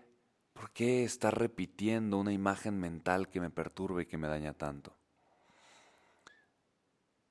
¿Por 0.54 0.72
qué 0.72 1.04
estar 1.04 1.38
repitiendo 1.38 2.18
una 2.18 2.34
imagen 2.34 2.80
mental 2.80 3.30
que 3.30 3.40
me 3.40 3.50
perturba 3.50 4.02
y 4.02 4.06
que 4.06 4.18
me 4.18 4.28
daña 4.28 4.54
tanto? 4.54 4.96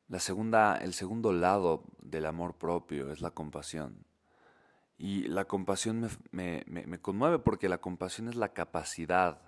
La 0.08 0.18
segunda, 0.18 0.76
el 0.76 0.94
segundo 0.94 1.32
lado 1.32 1.84
del 2.02 2.26
amor 2.26 2.56
propio 2.56 3.12
es 3.12 3.20
la 3.20 3.30
compasión. 3.30 4.04
Y 4.98 5.28
la 5.28 5.44
compasión 5.44 6.10
me, 6.32 6.64
me, 6.66 7.00
conmueve 7.00 7.38
porque 7.38 7.68
la 7.68 7.78
compasión 7.78 8.28
es 8.28 8.34
la 8.34 8.52
capacidad 8.52 9.40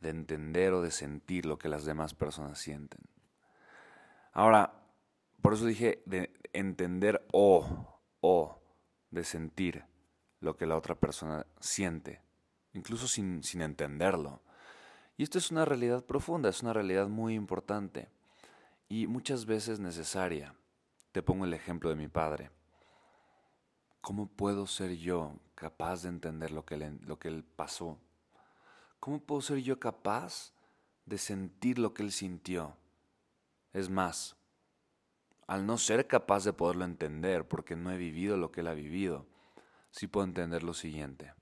de 0.00 0.10
entender 0.10 0.72
o 0.72 0.82
de 0.82 0.90
sentir 0.90 1.46
lo 1.46 1.58
que 1.58 1.68
las 1.68 1.84
demás 1.84 2.14
personas 2.14 2.58
sienten. 2.58 3.00
Ahora, 4.32 4.83
por 5.44 5.52
eso 5.52 5.66
dije 5.66 6.02
de 6.06 6.32
entender 6.54 7.22
o, 7.30 8.00
o 8.22 8.62
de 9.10 9.22
sentir 9.22 9.84
lo 10.40 10.56
que 10.56 10.64
la 10.64 10.76
otra 10.78 10.94
persona 10.94 11.46
siente 11.60 12.24
incluso 12.74 13.08
sin, 13.08 13.42
sin 13.42 13.62
entenderlo. 13.62 14.42
Y 15.16 15.22
esto 15.22 15.38
es 15.38 15.50
una 15.50 15.64
realidad 15.64 16.04
profunda, 16.04 16.48
es 16.48 16.62
una 16.62 16.72
realidad 16.72 17.08
muy 17.08 17.34
importante 17.34 18.10
y 18.88 19.06
muchas 19.06 19.46
veces 19.46 19.80
necesaria. 19.80 20.54
Te 21.12 21.22
pongo 21.22 21.44
el 21.44 21.54
ejemplo 21.54 21.88
de 21.88 21.96
mi 21.96 22.08
padre. 22.08 22.50
¿Cómo 24.00 24.26
puedo 24.26 24.66
ser 24.66 24.96
yo 24.96 25.38
capaz 25.54 26.02
de 26.02 26.08
entender 26.08 26.50
lo 26.50 26.66
que, 26.66 26.74
él, 26.74 27.00
lo 27.02 27.18
que 27.18 27.28
él 27.28 27.44
pasó? 27.44 27.98
¿Cómo 29.00 29.20
puedo 29.20 29.40
ser 29.40 29.58
yo 29.58 29.78
capaz 29.78 30.52
de 31.06 31.16
sentir 31.16 31.78
lo 31.78 31.94
que 31.94 32.02
él 32.02 32.12
sintió? 32.12 32.76
Es 33.72 33.88
más, 33.88 34.36
al 35.46 35.66
no 35.66 35.78
ser 35.78 36.06
capaz 36.06 36.44
de 36.44 36.52
poderlo 36.52 36.84
entender, 36.84 37.46
porque 37.46 37.76
no 37.76 37.90
he 37.90 37.96
vivido 37.96 38.36
lo 38.36 38.50
que 38.50 38.60
él 38.60 38.68
ha 38.68 38.74
vivido, 38.74 39.26
sí 39.90 40.06
puedo 40.06 40.26
entender 40.26 40.62
lo 40.62 40.74
siguiente. 40.74 41.34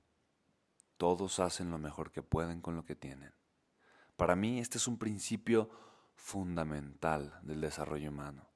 Todos 0.96 1.40
hacen 1.40 1.70
lo 1.70 1.78
mejor 1.78 2.10
que 2.12 2.22
pueden 2.22 2.60
con 2.60 2.76
lo 2.76 2.84
que 2.84 2.94
tienen. 2.94 3.32
Para 4.16 4.36
mí 4.36 4.60
este 4.60 4.78
es 4.78 4.86
un 4.86 4.98
principio 4.98 5.70
fundamental 6.14 7.38
del 7.42 7.60
desarrollo 7.60 8.10
humano. 8.10 8.48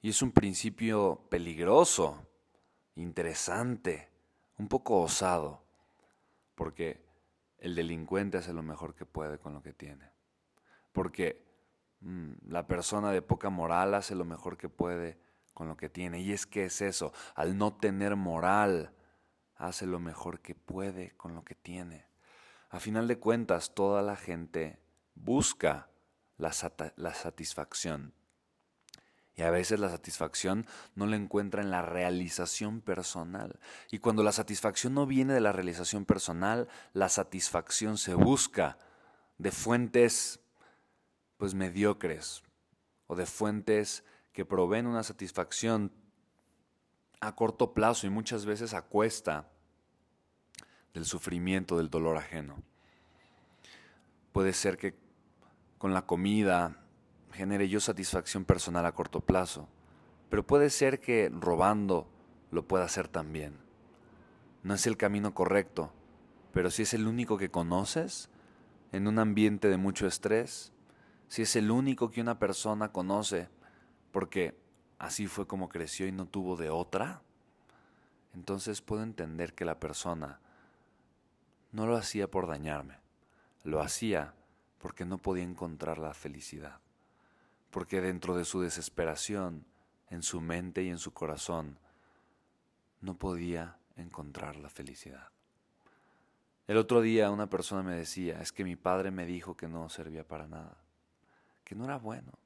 Y 0.00 0.10
es 0.10 0.20
un 0.20 0.32
principio 0.32 1.26
peligroso, 1.30 2.26
interesante, 2.96 4.10
un 4.58 4.68
poco 4.68 5.00
osado, 5.00 5.64
porque 6.54 7.04
el 7.58 7.74
delincuente 7.74 8.38
hace 8.38 8.52
lo 8.52 8.62
mejor 8.62 8.94
que 8.94 9.06
puede 9.06 9.38
con 9.38 9.54
lo 9.54 9.62
que 9.62 9.72
tiene. 9.72 10.10
Porque 10.92 11.51
la 12.46 12.66
persona 12.66 13.12
de 13.12 13.22
poca 13.22 13.50
moral 13.50 13.94
hace 13.94 14.14
lo 14.14 14.24
mejor 14.24 14.56
que 14.56 14.68
puede 14.68 15.18
con 15.54 15.68
lo 15.68 15.76
que 15.76 15.88
tiene. 15.88 16.20
Y 16.20 16.32
es 16.32 16.46
que 16.46 16.64
es 16.64 16.80
eso, 16.80 17.12
al 17.34 17.56
no 17.56 17.74
tener 17.74 18.16
moral, 18.16 18.92
hace 19.56 19.86
lo 19.86 20.00
mejor 20.00 20.40
que 20.40 20.54
puede 20.54 21.12
con 21.16 21.34
lo 21.34 21.44
que 21.44 21.54
tiene. 21.54 22.06
A 22.70 22.80
final 22.80 23.06
de 23.06 23.18
cuentas, 23.18 23.74
toda 23.74 24.02
la 24.02 24.16
gente 24.16 24.80
busca 25.14 25.88
la, 26.36 26.52
satisfacción. 26.52 28.14
Y 29.34 29.42
a 29.42 29.50
veces 29.50 29.78
la 29.78 29.88
satisfacción 29.88 30.66
no 30.94 31.06
la 31.06 31.16
encuentra 31.16 31.62
en 31.62 31.70
la 31.70 31.82
realización 31.82 32.80
personal. 32.80 33.60
Y 33.90 33.98
cuando 33.98 34.22
la 34.22 34.32
satisfacción 34.32 34.94
no 34.94 35.06
viene 35.06 35.32
de 35.32 35.40
la 35.40 35.52
realización 35.52 36.04
personal, 36.04 36.68
la 36.92 37.08
satisfacción 37.08 37.98
se 37.98 38.14
busca 38.14 38.78
de 39.38 39.52
fuentes 39.52 40.40
pues 41.42 41.54
mediocres 41.54 42.44
o 43.08 43.16
de 43.16 43.26
fuentes 43.26 44.04
que 44.32 44.44
proveen 44.44 44.86
una 44.86 45.02
satisfacción 45.02 45.90
a 47.20 47.34
corto 47.34 47.74
plazo 47.74 48.06
y 48.06 48.10
muchas 48.10 48.46
veces 48.46 48.74
a 48.74 48.82
cuesta 48.82 49.50
del 50.94 51.04
sufrimiento, 51.04 51.76
del 51.76 51.90
dolor 51.90 52.16
ajeno. 52.16 52.62
Puede 54.30 54.52
ser 54.52 54.78
que 54.78 54.94
con 55.78 55.92
la 55.92 56.06
comida 56.06 56.76
genere 57.32 57.68
yo 57.68 57.80
satisfacción 57.80 58.44
personal 58.44 58.86
a 58.86 58.92
corto 58.92 59.20
plazo, 59.20 59.68
pero 60.30 60.46
puede 60.46 60.70
ser 60.70 61.00
que 61.00 61.28
robando 61.28 62.06
lo 62.52 62.68
pueda 62.68 62.84
hacer 62.84 63.08
también. 63.08 63.58
No 64.62 64.74
es 64.74 64.86
el 64.86 64.96
camino 64.96 65.34
correcto, 65.34 65.92
pero 66.52 66.70
si 66.70 66.82
es 66.82 66.94
el 66.94 67.08
único 67.08 67.36
que 67.36 67.50
conoces 67.50 68.30
en 68.92 69.08
un 69.08 69.18
ambiente 69.18 69.66
de 69.66 69.76
mucho 69.76 70.06
estrés, 70.06 70.71
si 71.32 71.40
es 71.40 71.56
el 71.56 71.70
único 71.70 72.10
que 72.10 72.20
una 72.20 72.38
persona 72.38 72.92
conoce 72.92 73.48
porque 74.10 74.54
así 74.98 75.26
fue 75.28 75.46
como 75.46 75.70
creció 75.70 76.06
y 76.06 76.12
no 76.12 76.26
tuvo 76.26 76.56
de 76.58 76.68
otra, 76.68 77.22
entonces 78.34 78.82
puedo 78.82 79.02
entender 79.02 79.54
que 79.54 79.64
la 79.64 79.80
persona 79.80 80.40
no 81.70 81.86
lo 81.86 81.96
hacía 81.96 82.30
por 82.30 82.46
dañarme, 82.46 82.98
lo 83.64 83.80
hacía 83.80 84.34
porque 84.78 85.06
no 85.06 85.16
podía 85.16 85.44
encontrar 85.44 85.96
la 85.96 86.12
felicidad, 86.12 86.80
porque 87.70 88.02
dentro 88.02 88.36
de 88.36 88.44
su 88.44 88.60
desesperación, 88.60 89.64
en 90.10 90.22
su 90.22 90.42
mente 90.42 90.82
y 90.82 90.90
en 90.90 90.98
su 90.98 91.14
corazón, 91.14 91.78
no 93.00 93.14
podía 93.16 93.78
encontrar 93.96 94.56
la 94.56 94.68
felicidad. 94.68 95.30
El 96.66 96.76
otro 96.76 97.00
día 97.00 97.30
una 97.30 97.48
persona 97.48 97.82
me 97.82 97.96
decía, 97.96 98.42
es 98.42 98.52
que 98.52 98.64
mi 98.64 98.76
padre 98.76 99.10
me 99.10 99.24
dijo 99.24 99.56
que 99.56 99.66
no 99.66 99.88
servía 99.88 100.28
para 100.28 100.46
nada, 100.46 100.81
que 101.72 101.78
no 101.78 101.86
era 101.86 101.96
bueno. 101.96 102.38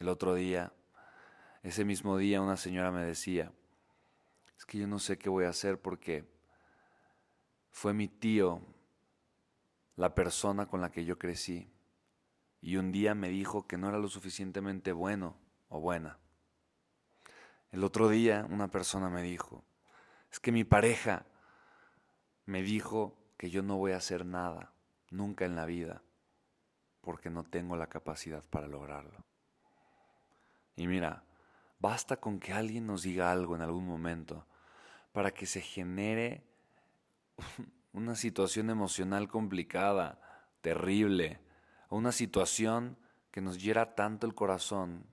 El 0.00 0.10
otro 0.10 0.34
día, 0.34 0.70
ese 1.62 1.82
mismo 1.86 2.18
día, 2.18 2.42
una 2.42 2.58
señora 2.58 2.90
me 2.90 3.02
decía, 3.02 3.50
es 4.58 4.66
que 4.66 4.76
yo 4.76 4.86
no 4.86 4.98
sé 4.98 5.16
qué 5.16 5.30
voy 5.30 5.46
a 5.46 5.48
hacer 5.48 5.80
porque 5.80 6.30
fue 7.70 7.94
mi 7.94 8.06
tío 8.06 8.60
la 9.94 10.14
persona 10.14 10.66
con 10.66 10.82
la 10.82 10.90
que 10.90 11.06
yo 11.06 11.18
crecí 11.18 11.70
y 12.60 12.76
un 12.76 12.92
día 12.92 13.14
me 13.14 13.30
dijo 13.30 13.66
que 13.66 13.78
no 13.78 13.88
era 13.88 13.96
lo 13.96 14.08
suficientemente 14.08 14.92
bueno 14.92 15.38
o 15.70 15.80
buena. 15.80 16.18
El 17.70 17.82
otro 17.82 18.10
día 18.10 18.46
una 18.50 18.68
persona 18.68 19.08
me 19.08 19.22
dijo, 19.22 19.64
es 20.30 20.38
que 20.38 20.52
mi 20.52 20.64
pareja 20.64 21.24
me 22.44 22.60
dijo 22.60 23.16
que 23.38 23.48
yo 23.48 23.62
no 23.62 23.78
voy 23.78 23.92
a 23.92 23.96
hacer 23.96 24.26
nada, 24.26 24.74
nunca 25.10 25.46
en 25.46 25.56
la 25.56 25.64
vida, 25.64 26.02
porque 27.06 27.30
no 27.30 27.44
tengo 27.44 27.76
la 27.76 27.86
capacidad 27.86 28.42
para 28.50 28.66
lograrlo. 28.66 29.24
Y 30.74 30.88
mira, 30.88 31.22
basta 31.78 32.16
con 32.16 32.40
que 32.40 32.52
alguien 32.52 32.84
nos 32.84 33.02
diga 33.02 33.30
algo 33.30 33.54
en 33.54 33.62
algún 33.62 33.86
momento 33.86 34.44
para 35.12 35.30
que 35.30 35.46
se 35.46 35.60
genere 35.60 36.42
una 37.92 38.16
situación 38.16 38.70
emocional 38.70 39.28
complicada, 39.28 40.18
terrible, 40.62 41.38
una 41.90 42.10
situación 42.10 42.98
que 43.30 43.40
nos 43.40 43.62
hiera 43.62 43.94
tanto 43.94 44.26
el 44.26 44.34
corazón 44.34 45.06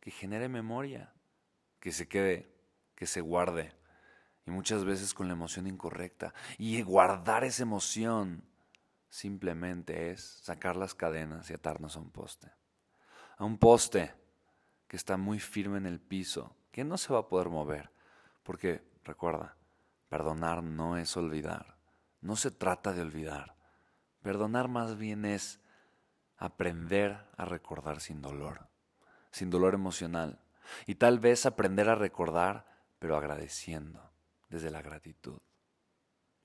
que 0.00 0.10
genere 0.10 0.50
memoria, 0.50 1.14
que 1.80 1.92
se 1.92 2.08
quede, 2.08 2.52
que 2.94 3.06
se 3.06 3.22
guarde 3.22 3.72
y 4.44 4.50
muchas 4.50 4.84
veces 4.84 5.14
con 5.14 5.28
la 5.28 5.32
emoción 5.32 5.66
incorrecta. 5.66 6.34
Y 6.58 6.82
guardar 6.82 7.42
esa 7.44 7.62
emoción 7.62 8.44
simplemente 9.08 10.10
es 10.10 10.22
sacar 10.22 10.76
las 10.76 10.94
cadenas 10.94 11.50
y 11.50 11.54
atarnos 11.54 11.96
a 11.96 12.00
un 12.00 12.10
poste. 12.10 12.52
A 13.36 13.44
un 13.44 13.58
poste 13.58 14.14
que 14.86 14.96
está 14.96 15.16
muy 15.16 15.38
firme 15.38 15.78
en 15.78 15.86
el 15.86 16.00
piso, 16.00 16.56
que 16.72 16.84
no 16.84 16.96
se 16.98 17.12
va 17.12 17.20
a 17.20 17.28
poder 17.28 17.48
mover. 17.48 17.90
Porque, 18.42 18.82
recuerda, 19.04 19.56
perdonar 20.08 20.62
no 20.62 20.96
es 20.96 21.16
olvidar. 21.16 21.76
No 22.20 22.36
se 22.36 22.50
trata 22.50 22.92
de 22.92 23.02
olvidar. 23.02 23.56
Perdonar 24.22 24.68
más 24.68 24.96
bien 24.96 25.24
es 25.24 25.60
aprender 26.36 27.26
a 27.36 27.44
recordar 27.44 28.00
sin 28.00 28.22
dolor, 28.22 28.68
sin 29.30 29.50
dolor 29.50 29.74
emocional. 29.74 30.40
Y 30.86 30.96
tal 30.96 31.18
vez 31.18 31.46
aprender 31.46 31.88
a 31.88 31.94
recordar, 31.94 32.66
pero 32.98 33.16
agradeciendo 33.16 34.10
desde 34.48 34.70
la 34.70 34.82
gratitud. 34.82 35.40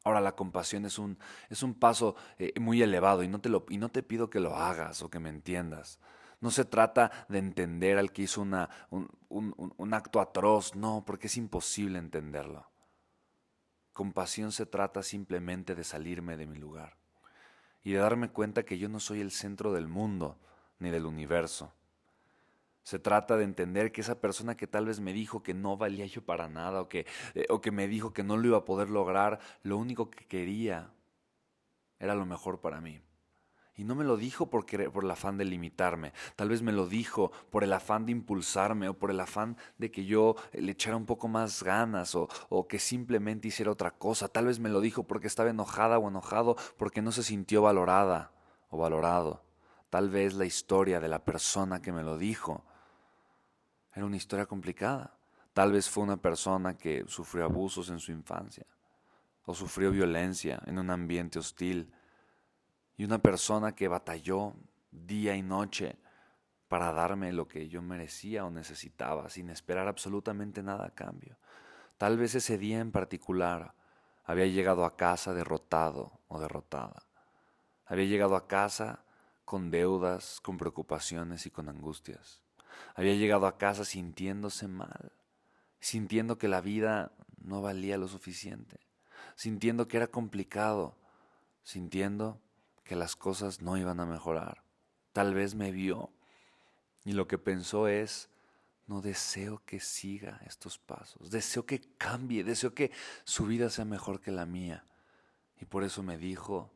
Ahora 0.04 0.20
la 0.20 0.36
compasión 0.36 0.86
es 0.86 1.00
un, 1.00 1.18
es 1.50 1.64
un 1.64 1.74
paso 1.74 2.16
eh, 2.38 2.54
muy 2.60 2.82
elevado 2.82 3.24
y 3.24 3.28
no, 3.28 3.40
te 3.40 3.50
lo, 3.50 3.66
y 3.70 3.78
no 3.78 3.90
te 3.90 4.04
pido 4.04 4.30
que 4.30 4.40
lo 4.40 4.56
hagas 4.56 5.02
o 5.02 5.10
que 5.10 5.20
me 5.20 5.30
entiendas. 5.30 6.00
No 6.42 6.52
se 6.52 6.66
trata 6.66 7.12
de 7.30 7.40
entender 7.40 7.98
al 7.98 8.12
que 8.12 8.24
hizo 8.24 8.42
una, 8.42 8.70
un, 8.90 9.10
un, 9.30 9.74
un 9.78 9.94
acto 9.94 10.20
atroz, 10.20 10.76
no, 10.76 11.04
porque 11.06 11.28
es 11.28 11.38
imposible 11.38 12.00
entenderlo. 12.00 12.70
Compasión 13.94 14.52
se 14.52 14.66
trata 14.66 15.04
simplemente 15.04 15.74
de 15.74 15.86
salirme 15.86 16.36
de 16.36 16.48
mi 16.48 16.58
lugar 16.58 16.98
y 17.82 17.92
de 17.92 18.00
darme 18.00 18.30
cuenta 18.30 18.64
que 18.64 18.78
yo 18.78 18.90
no 18.90 19.00
soy 19.00 19.22
el 19.22 19.32
centro 19.32 19.72
del 19.72 19.88
mundo 19.88 20.38
ni 20.80 20.90
del 20.90 21.06
universo 21.06 21.74
se 22.84 23.00
trata 23.00 23.38
de 23.38 23.46
entender 23.46 23.92
que 23.92 24.02
esa 24.02 24.20
persona 24.20 24.56
que 24.56 24.68
tal 24.68 24.86
vez 24.86 25.00
me 25.00 25.14
dijo 25.14 25.42
que 25.42 25.54
no 25.54 25.78
valía 25.78 26.06
yo 26.06 26.24
para 26.24 26.50
nada 26.50 26.82
o 26.82 26.90
que, 26.90 27.06
eh, 27.34 27.46
o 27.50 27.62
que 27.62 27.72
me 27.72 27.88
dijo 27.88 28.14
que 28.14 28.24
no 28.24 28.38
lo 28.38 28.48
iba 28.48 28.58
a 28.58 28.66
poder 28.66 28.90
lograr, 28.90 29.40
lo 29.64 29.78
único 29.78 30.10
que 30.10 30.26
quería 30.26 30.92
era 32.00 32.16
lo 32.16 32.26
mejor 32.26 32.60
para 32.60 32.82
mí. 32.82 33.02
Y 33.76 33.86
no 33.86 33.96
me 33.96 34.04
lo 34.04 34.18
dijo 34.18 34.52
porque, 34.52 34.90
por 34.92 35.04
el 35.04 35.10
afán 35.10 35.38
de 35.38 35.46
limitarme, 35.46 36.14
tal 36.36 36.50
vez 36.50 36.62
me 36.62 36.72
lo 36.72 36.86
dijo 36.86 37.32
por 37.50 37.64
el 37.64 37.74
afán 37.74 38.06
de 38.06 38.12
impulsarme 38.12 38.88
o 38.88 39.00
por 39.00 39.10
el 39.10 39.20
afán 39.20 39.58
de 39.80 39.90
que 39.90 40.06
yo 40.06 40.36
le 40.52 40.74
echara 40.74 40.96
un 40.96 41.08
poco 41.08 41.28
más 41.28 41.64
ganas 41.64 42.14
o, 42.14 42.28
o 42.50 42.68
que 42.68 42.78
simplemente 42.78 43.48
hiciera 43.48 43.72
otra 43.72 43.92
cosa, 43.92 44.28
tal 44.28 44.46
vez 44.46 44.60
me 44.60 44.70
lo 44.70 44.80
dijo 44.80 45.08
porque 45.08 45.26
estaba 45.26 45.50
enojada 45.50 45.98
o 45.98 46.08
enojado 46.08 46.56
porque 46.78 47.02
no 47.02 47.12
se 47.12 47.24
sintió 47.24 47.64
valorada 47.64 48.32
o 48.70 48.78
valorado. 48.78 49.44
Tal 49.90 50.10
vez 50.10 50.36
la 50.36 50.46
historia 50.46 51.00
de 51.00 51.08
la 51.08 51.24
persona 51.24 51.82
que 51.82 51.92
me 51.92 52.04
lo 52.04 52.18
dijo 52.18 52.66
era 53.94 54.06
una 54.06 54.18
historia 54.18 54.46
complicada. 54.46 55.18
Tal 55.54 55.72
vez 55.72 55.90
fue 55.90 56.04
una 56.04 56.18
persona 56.18 56.78
que 56.78 57.06
sufrió 57.08 57.46
abusos 57.46 57.90
en 57.90 58.00
su 58.00 58.12
infancia 58.12 58.66
o 59.46 59.54
sufrió 59.54 59.92
violencia 59.92 60.62
en 60.66 60.80
un 60.80 60.90
ambiente 60.90 61.40
hostil 61.40 61.94
y 62.98 63.04
una 63.04 63.20
persona 63.20 63.76
que 63.76 63.88
batalló 63.88 64.54
día 64.92 65.36
y 65.36 65.42
noche 65.42 65.98
para 66.68 66.92
darme 66.92 67.32
lo 67.32 67.48
que 67.48 67.68
yo 67.68 67.82
merecía 67.82 68.46
o 68.46 68.50
necesitaba 68.50 69.30
sin 69.30 69.50
esperar 69.50 69.88
absolutamente 69.88 70.64
nada 70.64 70.88
a 70.88 70.96
cambio. 70.96 71.38
Tal 71.98 72.18
vez 72.18 72.36
ese 72.36 72.58
día 72.58 72.80
en 72.80 72.92
particular 72.92 73.76
había 74.24 74.48
llegado 74.48 74.86
a 74.86 74.96
casa 74.96 75.34
derrotado 75.34 76.20
o 76.28 76.40
derrotada. 76.40 77.04
Había 77.86 78.06
llegado 78.06 78.36
a 78.36 78.48
casa 78.48 79.04
con 79.46 79.70
deudas, 79.70 80.40
con 80.42 80.58
preocupaciones 80.58 81.46
y 81.46 81.52
con 81.52 81.70
angustias. 81.70 82.43
Había 82.96 83.16
llegado 83.16 83.48
a 83.48 83.58
casa 83.58 83.86
sintiéndose 83.86 84.68
mal, 84.68 85.12
sintiendo 85.80 86.38
que 86.38 86.48
la 86.48 86.62
vida 86.62 87.12
no 87.42 87.62
valía 87.62 87.98
lo 87.98 88.08
suficiente, 88.08 88.80
sintiendo 89.36 89.88
que 89.88 89.98
era 89.98 90.08
complicado, 90.08 90.98
sintiendo 91.64 92.42
que 92.84 92.96
las 92.96 93.16
cosas 93.16 93.62
no 93.62 93.78
iban 93.78 94.00
a 94.00 94.06
mejorar. 94.06 94.64
Tal 95.12 95.34
vez 95.34 95.56
me 95.56 95.72
vio 95.72 96.12
y 97.06 97.14
lo 97.14 97.28
que 97.28 97.38
pensó 97.38 97.88
es, 97.88 98.30
no 98.88 99.02
deseo 99.02 99.62
que 99.66 99.80
siga 99.80 100.42
estos 100.46 100.78
pasos, 100.78 101.32
deseo 101.32 101.66
que 101.66 101.82
cambie, 101.98 102.44
deseo 102.44 102.74
que 102.74 102.92
su 103.24 103.46
vida 103.46 103.70
sea 103.70 103.86
mejor 103.86 104.20
que 104.20 104.32
la 104.32 104.46
mía. 104.46 104.86
Y 105.60 105.66
por 105.66 105.84
eso 105.84 106.04
me 106.04 106.18
dijo, 106.18 106.72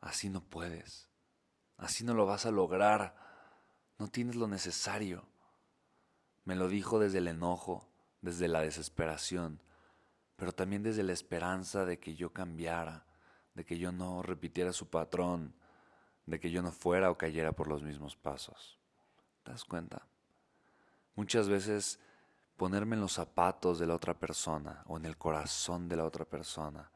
así 0.00 0.30
no 0.30 0.42
puedes, 0.42 1.08
así 1.76 2.04
no 2.04 2.14
lo 2.14 2.24
vas 2.24 2.46
a 2.46 2.50
lograr 2.50 3.27
no 3.98 4.08
tienes 4.08 4.36
lo 4.36 4.46
necesario. 4.46 5.24
Me 6.44 6.56
lo 6.56 6.68
dijo 6.68 6.98
desde 6.98 7.18
el 7.18 7.28
enojo, 7.28 7.88
desde 8.22 8.48
la 8.48 8.62
desesperación, 8.62 9.60
pero 10.36 10.52
también 10.52 10.82
desde 10.82 11.02
la 11.02 11.12
esperanza 11.12 11.84
de 11.84 11.98
que 11.98 12.14
yo 12.14 12.32
cambiara, 12.32 13.04
de 13.54 13.64
que 13.64 13.78
yo 13.78 13.92
no 13.92 14.22
repitiera 14.22 14.72
su 14.72 14.88
patrón, 14.88 15.54
de 16.26 16.38
que 16.38 16.50
yo 16.50 16.62
no 16.62 16.72
fuera 16.72 17.10
o 17.10 17.18
cayera 17.18 17.52
por 17.52 17.68
los 17.68 17.82
mismos 17.82 18.16
pasos. 18.16 18.78
¿Te 19.42 19.50
das 19.50 19.64
cuenta? 19.64 20.06
Muchas 21.16 21.48
veces 21.48 21.98
ponerme 22.56 22.96
en 22.96 23.00
los 23.00 23.12
zapatos 23.12 23.78
de 23.78 23.86
la 23.86 23.94
otra 23.94 24.18
persona 24.18 24.82
o 24.86 24.96
en 24.96 25.06
el 25.06 25.16
corazón 25.16 25.88
de 25.88 25.96
la 25.96 26.04
otra 26.04 26.24
persona, 26.24 26.90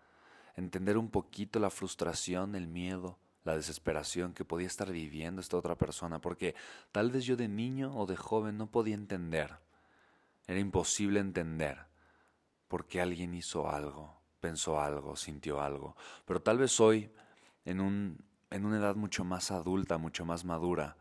entender 0.57 0.97
un 0.99 1.11
poquito 1.11 1.59
la 1.59 1.71
frustración, 1.71 2.55
el 2.55 2.69
miedo, 2.69 3.19
la 3.44 3.57
desesperación 3.57 4.35
que 4.35 4.44
podía 4.44 4.66
estar 4.66 4.90
viviendo 4.90 5.40
esta 5.40 5.57
otra 5.57 5.76
persona, 5.76 6.20
porque 6.20 6.55
tal 6.92 7.11
vez 7.11 7.24
yo 7.24 7.37
de 7.37 7.48
niño 7.48 7.96
o 7.96 8.07
de 8.07 8.16
joven 8.16 8.57
no 8.57 8.70
podía 8.70 8.94
entender. 8.94 9.59
Era 10.46 10.61
imposible 10.61 11.20
entender 11.20 11.87
por 12.68 12.87
qué 12.87 13.00
alguien 13.00 13.35
hizo 13.35 13.68
algo, 13.68 14.20
pensó 14.40 14.81
algo, 14.81 15.16
sintió 15.16 15.61
algo. 15.61 15.96
Pero 16.24 16.40
tal 16.40 16.59
vez 16.59 16.78
hoy, 16.81 17.11
en, 17.64 17.81
un, 17.81 18.24
en 18.50 18.64
una 18.64 18.78
edad 18.78 18.96
mucho 18.96 19.24
más 19.24 19.50
adulta, 19.50 19.98
mucho 19.98 20.24
más 20.24 20.44
madura, 20.44 20.96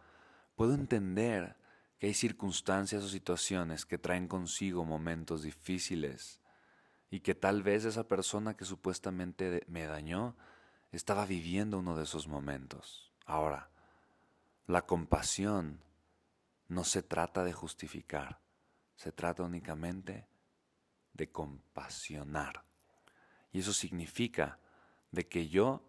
puedo 0.56 0.74
entender 0.74 1.56
que 2.00 2.08
hay 2.08 2.14
circunstancias 2.14 3.04
o 3.04 3.08
situaciones 3.08 3.86
que 3.86 4.00
traen 4.00 4.28
consigo 4.28 4.86
momentos 4.86 5.44
difíciles 5.44 6.40
y 7.12 7.20
que 7.20 7.36
tal 7.36 7.62
vez 7.62 7.86
esa 7.86 8.08
persona 8.08 8.56
que 8.56 8.66
supuestamente 8.66 9.64
me 9.68 9.86
dañó 9.86 10.36
estaba 10.98 11.26
viviendo 11.26 11.80
uno 11.80 11.96
de 11.96 12.04
esos 12.04 12.28
momentos. 12.28 13.12
Ahora, 13.26 13.70
la 14.68 14.86
compasión 14.86 15.82
no 16.68 16.84
se 16.84 17.02
trata 17.02 17.44
de 17.44 17.54
justificar, 17.54 18.40
se 18.96 19.12
trata 19.12 19.44
únicamente 19.44 20.28
de 21.14 21.32
compasionar. 21.32 22.64
Y 23.52 23.60
eso 23.60 23.74
significa 23.74 24.60
de 25.12 25.28
que 25.28 25.48
yo 25.50 25.84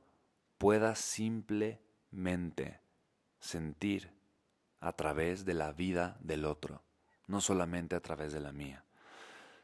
pueda 0.58 0.94
simplemente 0.94 2.80
sentir 3.38 4.12
a 4.80 4.92
través 4.92 5.44
de 5.44 5.54
la 5.54 5.72
vida 5.72 6.16
del 6.20 6.44
otro, 6.44 6.82
no 7.26 7.40
solamente 7.40 7.96
a 7.96 8.00
través 8.00 8.32
de 8.32 8.40
la 8.40 8.52
mía. 8.52 8.84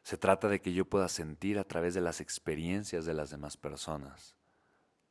Se 0.02 0.16
trata 0.16 0.48
de 0.48 0.60
que 0.60 0.72
yo 0.72 0.84
pueda 0.84 1.08
sentir 1.08 1.58
a 1.58 1.64
través 1.64 1.94
de 1.94 2.00
las 2.00 2.20
experiencias 2.20 3.04
de 3.04 3.14
las 3.14 3.30
demás 3.30 3.56
personas 3.56 4.37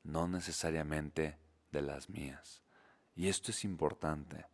no 0.08 0.28
necesariamente 0.28 1.38
de 1.72 1.82
las 1.82 2.10
mías. 2.10 2.64
Y 3.16 3.28
esto 3.28 3.52
es 3.52 3.64
importante. 3.64 4.46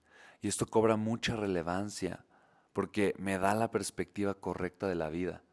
Y 0.42 0.48
esto 0.48 0.66
cobra 0.66 0.98
mucha 0.98 1.36
relevancia 1.36 2.26
porque 2.74 3.14
me 3.18 3.38
da 3.38 3.54
la 3.54 3.72
perspectiva 3.72 4.34
correcta 4.34 4.88
de 4.88 4.96
la 4.96 5.10
vida, 5.10 5.44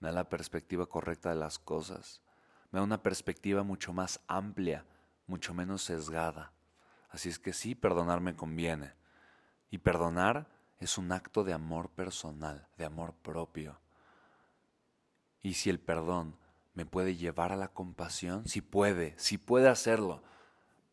me 0.00 0.08
da 0.08 0.14
la 0.14 0.28
perspectiva 0.28 0.86
correcta 0.86 1.28
de 1.28 1.36
las 1.36 1.58
cosas, 1.58 2.22
me 2.70 2.78
da 2.78 2.84
una 2.84 3.02
perspectiva 3.02 3.62
mucho 3.62 3.92
más 3.92 4.20
amplia, 4.26 4.86
mucho 5.26 5.52
menos 5.52 5.82
sesgada. 5.82 6.52
Así 7.10 7.28
es 7.28 7.38
que 7.38 7.52
sí, 7.52 7.74
perdonar 7.74 8.20
me 8.20 8.34
conviene. 8.34 8.94
Y 9.70 9.78
perdonar 9.78 10.48
es 10.78 10.96
un 10.96 11.12
acto 11.12 11.44
de 11.44 11.52
amor 11.52 11.90
personal, 11.90 12.66
de 12.78 12.86
amor 12.86 13.14
propio. 13.14 13.78
Y 15.42 15.54
si 15.54 15.70
el 15.70 15.80
perdón 15.80 16.36
me 16.74 16.86
puede 16.86 17.16
llevar 17.16 17.52
a 17.52 17.56
la 17.56 17.68
compasión, 17.68 18.46
si 18.46 18.60
puede, 18.60 19.14
si 19.18 19.38
puede 19.38 19.68
hacerlo, 19.68 20.22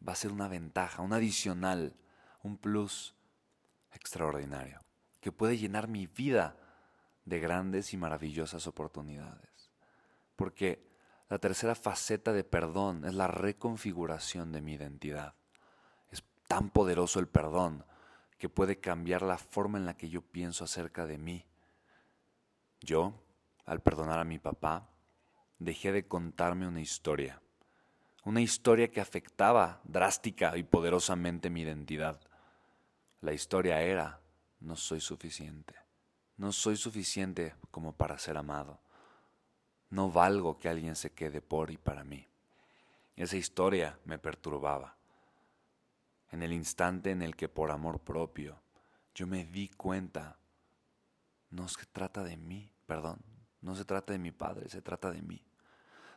va 0.06 0.13
a 0.13 0.18
ser 0.18 0.32
una 0.32 0.48
ventaja, 0.48 1.02
un 1.02 1.13
adicional, 1.13 1.96
un 2.44 2.58
plus 2.58 3.16
extraordinario, 3.94 4.82
que 5.22 5.32
puede 5.32 5.58
llenar 5.58 5.88
mi 5.88 6.08
vida 6.08 6.56
de 7.26 7.40
grandes 7.40 7.94
y 7.94 7.98
maravillosas 7.98 8.68
oportunidades. 8.68 9.72
Porque 10.36 10.88
la 11.30 11.40
tercera 11.40 11.76
faceta 11.76 12.32
de 12.32 12.44
perdón 12.44 13.04
es 13.06 13.13
la 13.13 13.28
reconfiguración 13.28 14.52
de 14.52 14.62
mi 14.62 14.74
identidad. 14.74 15.34
Es 16.10 16.24
tan 16.48 16.70
poderoso 16.70 17.20
el 17.20 17.28
perdón 17.28 17.84
que 18.38 18.50
puede 18.50 18.80
cambiar 18.80 19.24
la 19.24 19.38
forma 19.38 19.78
en 19.78 19.86
la 19.86 19.98
que 19.98 20.10
yo 20.10 20.22
pienso 20.22 20.63
acerca 20.63 21.06
de 21.06 21.18
mí. 21.18 21.46
Yo, 22.80 23.13
al 23.66 23.82
perdonar 23.82 24.20
a 24.20 24.24
mi 24.24 24.40
papá, 24.40 24.88
dejé 25.60 25.91
de 25.91 26.08
contarme 26.08 26.67
una 26.67 26.82
historia, 26.82 27.41
una 28.24 28.41
historia 28.41 28.91
que 28.91 29.02
afectaba 29.02 29.82
drástica 29.84 30.58
y 30.58 30.63
poderosamente 30.63 31.50
mi 31.50 31.62
identidad. 31.62 32.20
La 33.22 33.34
historia 33.34 33.82
era, 33.82 34.22
no 34.60 34.76
soy 34.76 35.02
suficiente, 35.02 35.76
no 36.38 36.52
soy 36.52 36.78
suficiente 36.78 37.56
como 37.72 37.93
para 37.93 38.17
ser 38.20 38.38
amado, 38.38 38.80
no 39.89 40.12
valgo 40.12 40.60
que 40.60 40.70
alguien 40.70 40.96
se 40.96 41.13
quede 41.13 41.41
por 41.41 41.72
y 41.72 41.78
para 41.78 42.04
mí. 42.04 42.28
Esa 43.15 43.38
historia 43.38 43.98
me 44.06 44.20
perturbaba. 44.20 44.96
En 46.30 46.43
el 46.43 46.52
instante 46.52 47.12
en 47.12 47.22
el 47.22 47.36
que 47.36 47.50
por 47.50 47.72
amor 47.72 48.00
propio 48.00 48.62
yo 49.15 49.26
me 49.26 49.46
di 49.46 49.70
cuenta, 49.70 50.38
no 51.50 51.67
se 51.67 51.86
trata 51.88 52.24
de 52.24 52.38
mí, 52.38 52.72
perdón, 52.86 53.20
no 53.62 53.76
se 53.76 53.86
trata 53.86 54.13
de 54.13 54.20
mi 54.20 54.32
padre, 54.32 54.70
se 54.70 54.82
trata 54.82 55.12
de 55.12 55.22
mí. 55.22 55.43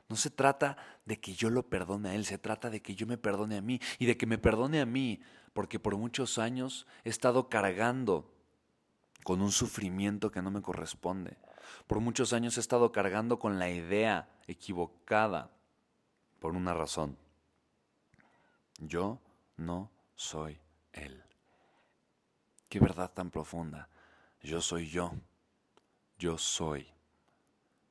No 0.08 0.16
se 0.16 0.30
trata 0.30 0.76
de 1.04 1.20
que 1.20 1.34
yo 1.34 1.50
lo 1.50 1.68
perdone 1.68 2.10
a 2.10 2.14
Él, 2.14 2.24
se 2.24 2.36
trata 2.36 2.68
de 2.68 2.82
que 2.82 2.94
yo 2.94 3.06
me 3.06 3.16
perdone 3.16 3.56
a 3.56 3.62
mí 3.62 3.80
y 3.98 4.06
de 4.06 4.16
que 4.16 4.26
me 4.26 4.38
perdone 4.38 4.80
a 4.80 4.86
mí, 4.86 5.20
porque 5.52 5.78
por 5.78 5.96
muchos 5.96 6.38
años 6.38 6.86
he 7.04 7.10
estado 7.10 7.48
cargando 7.48 8.34
con 9.22 9.40
un 9.40 9.52
sufrimiento 9.52 10.30
que 10.30 10.42
no 10.42 10.50
me 10.50 10.62
corresponde. 10.62 11.38
Por 11.86 12.00
muchos 12.00 12.32
años 12.32 12.56
he 12.56 12.60
estado 12.60 12.90
cargando 12.90 13.38
con 13.38 13.58
la 13.58 13.70
idea 13.70 14.28
equivocada 14.46 15.50
por 16.40 16.56
una 16.56 16.74
razón. 16.74 17.16
Yo 18.78 19.20
no 19.56 19.90
soy 20.16 20.58
Él. 20.92 21.22
Qué 22.68 22.80
verdad 22.80 23.12
tan 23.12 23.30
profunda. 23.30 23.88
Yo 24.42 24.60
soy 24.60 24.88
yo. 24.88 25.12
Yo 26.18 26.38
soy. 26.38 26.92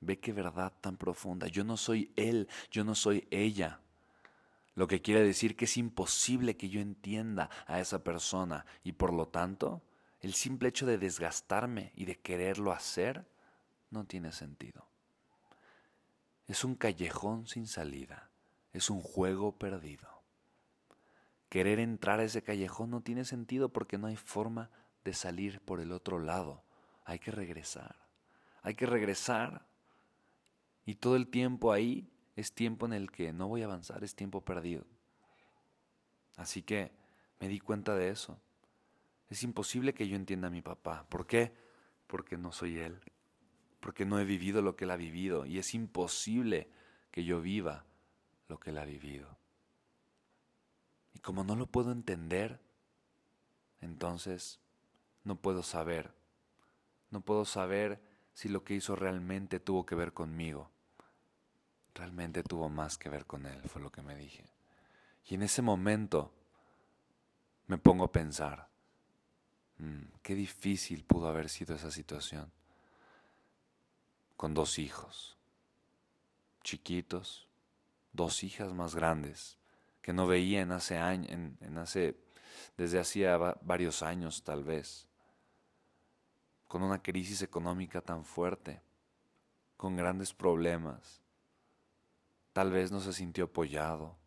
Ve 0.02 0.20
qué 0.20 0.32
verdad 0.34 0.74
tan 0.82 0.98
profunda. 0.98 1.48
Yo 1.48 1.64
no 1.64 1.78
soy 1.78 2.12
él, 2.16 2.48
yo 2.72 2.84
no 2.84 2.96
soy 2.96 3.28
ella. 3.32 3.80
Lo 4.76 4.88
que 4.88 5.02
quiere 5.02 5.24
decir 5.24 5.56
que 5.56 5.66
es 5.66 5.78
imposible 5.78 6.56
que 6.56 6.70
yo 6.70 6.80
entienda 6.80 7.50
a 7.68 7.80
esa 7.80 8.04
persona 8.04 8.66
y 8.84 8.94
por 8.94 9.14
lo 9.14 9.28
tanto 9.28 9.82
el 10.22 10.34
simple 10.34 10.70
hecho 10.70 10.86
de 10.86 10.98
desgastarme 10.98 11.92
y 11.96 12.06
de 12.06 12.18
quererlo 12.18 12.72
hacer 12.72 13.26
no 13.90 14.06
tiene 14.06 14.32
sentido. 14.32 14.86
Es 16.48 16.64
un 16.64 16.76
callejón 16.76 17.46
sin 17.48 17.68
salida, 17.68 18.30
es 18.74 18.90
un 18.90 19.02
juego 19.02 19.58
perdido. 19.58 20.08
Querer 21.50 21.80
entrar 21.80 22.20
a 22.20 22.24
ese 22.24 22.44
callejón 22.44 22.92
no 22.92 23.02
tiene 23.02 23.26
sentido 23.26 23.70
porque 23.70 23.98
no 23.98 24.08
hay 24.08 24.16
forma 24.16 24.70
de 25.04 25.14
salir 25.14 25.62
por 25.62 25.80
el 25.80 25.92
otro 25.92 26.20
lado. 26.20 26.64
Hay 27.06 27.20
que 27.20 27.32
regresar. 27.32 27.96
Hay 28.62 28.76
que 28.76 28.86
regresar 28.86 29.66
y 30.90 30.96
todo 30.96 31.16
el 31.16 31.28
tiempo 31.28 31.72
ahí 31.72 32.10
es 32.36 32.52
tiempo 32.52 32.88
en 32.88 32.94
el 32.94 33.12
que 33.12 33.32
no 33.32 33.48
voy 33.48 33.62
a 33.62 33.66
avanzar, 33.66 34.04
es 34.04 34.16
tiempo 34.16 34.44
perdido. 34.44 34.88
Así 36.36 36.64
que 36.64 36.92
me 37.40 37.48
di 37.48 37.60
cuenta 37.60 37.94
de 37.94 38.10
eso. 38.10 38.40
Es 39.30 39.44
imposible 39.44 39.94
que 39.94 40.08
yo 40.08 40.16
entienda 40.16 40.48
a 40.48 40.50
mi 40.50 40.64
papá. 40.64 41.06
¿Por 41.08 41.28
qué? 41.28 41.54
Porque 42.08 42.40
no 42.40 42.52
soy 42.52 42.80
él. 42.80 43.00
Porque 43.80 44.04
no 44.04 44.20
he 44.20 44.26
vivido 44.26 44.64
lo 44.64 44.76
que 44.76 44.86
él 44.86 44.90
ha 44.90 44.96
vivido. 44.96 45.46
Y 45.46 45.60
es 45.60 45.76
imposible 45.76 46.68
que 47.12 47.24
yo 47.24 47.40
viva 47.40 47.86
lo 48.48 48.60
que 48.60 48.72
él 48.72 48.80
ha 48.80 48.86
vivido. 48.86 49.38
Y 51.14 51.20
como 51.20 51.44
no 51.44 51.56
lo 51.56 51.68
puedo 51.68 51.92
entender, 51.92 52.60
entonces 53.80 54.60
no 55.24 55.36
puedo 55.36 55.62
saber. 55.62 56.16
No 57.12 57.22
puedo 57.22 57.46
saber 57.46 58.02
si 58.34 58.50
lo 58.50 58.64
que 58.64 58.74
hizo 58.74 58.96
realmente 58.96 59.60
tuvo 59.60 59.86
que 59.86 59.94
ver 59.94 60.14
conmigo 60.14 60.72
realmente 62.00 62.44
tuvo 62.44 62.70
más 62.70 62.98
que 62.98 63.10
ver 63.10 63.26
con 63.26 63.46
él, 63.46 63.62
fue 63.68 63.82
lo 63.82 63.92
que 63.92 64.02
me 64.02 64.16
dije. 64.16 64.46
Y 65.26 65.36
en 65.36 65.44
ese 65.44 65.62
momento 65.62 66.32
me 67.68 67.78
pongo 67.78 68.06
a 68.06 68.12
pensar, 68.12 68.70
mm, 69.78 70.04
qué 70.24 70.34
difícil 70.34 71.04
pudo 71.04 71.28
haber 71.28 71.50
sido 71.50 71.76
esa 71.76 71.92
situación. 71.92 72.52
Con 74.38 74.54
dos 74.54 74.80
hijos, 74.80 75.38
chiquitos, 76.64 77.50
dos 78.14 78.44
hijas 78.44 78.74
más 78.74 78.96
grandes, 78.96 79.58
que 80.02 80.14
no 80.14 80.26
veía 80.26 80.62
en 80.62 80.72
hace 80.72 80.98
años, 80.98 81.30
en, 81.30 81.78
hace, 81.78 82.18
desde 82.78 83.00
hacía 83.00 83.38
varios 83.62 84.02
años 84.02 84.44
tal 84.44 84.64
vez, 84.64 85.06
con 86.70 86.82
una 86.82 87.02
crisis 87.02 87.42
económica 87.42 88.00
tan 88.00 88.24
fuerte, 88.24 88.82
con 89.76 89.98
grandes 89.98 90.34
problemas, 90.34 91.22
Tal 92.54 92.72
vez 92.72 92.92
no 92.92 93.00
se 93.00 93.14
sintió 93.14 93.46
apoyado, 93.46 94.18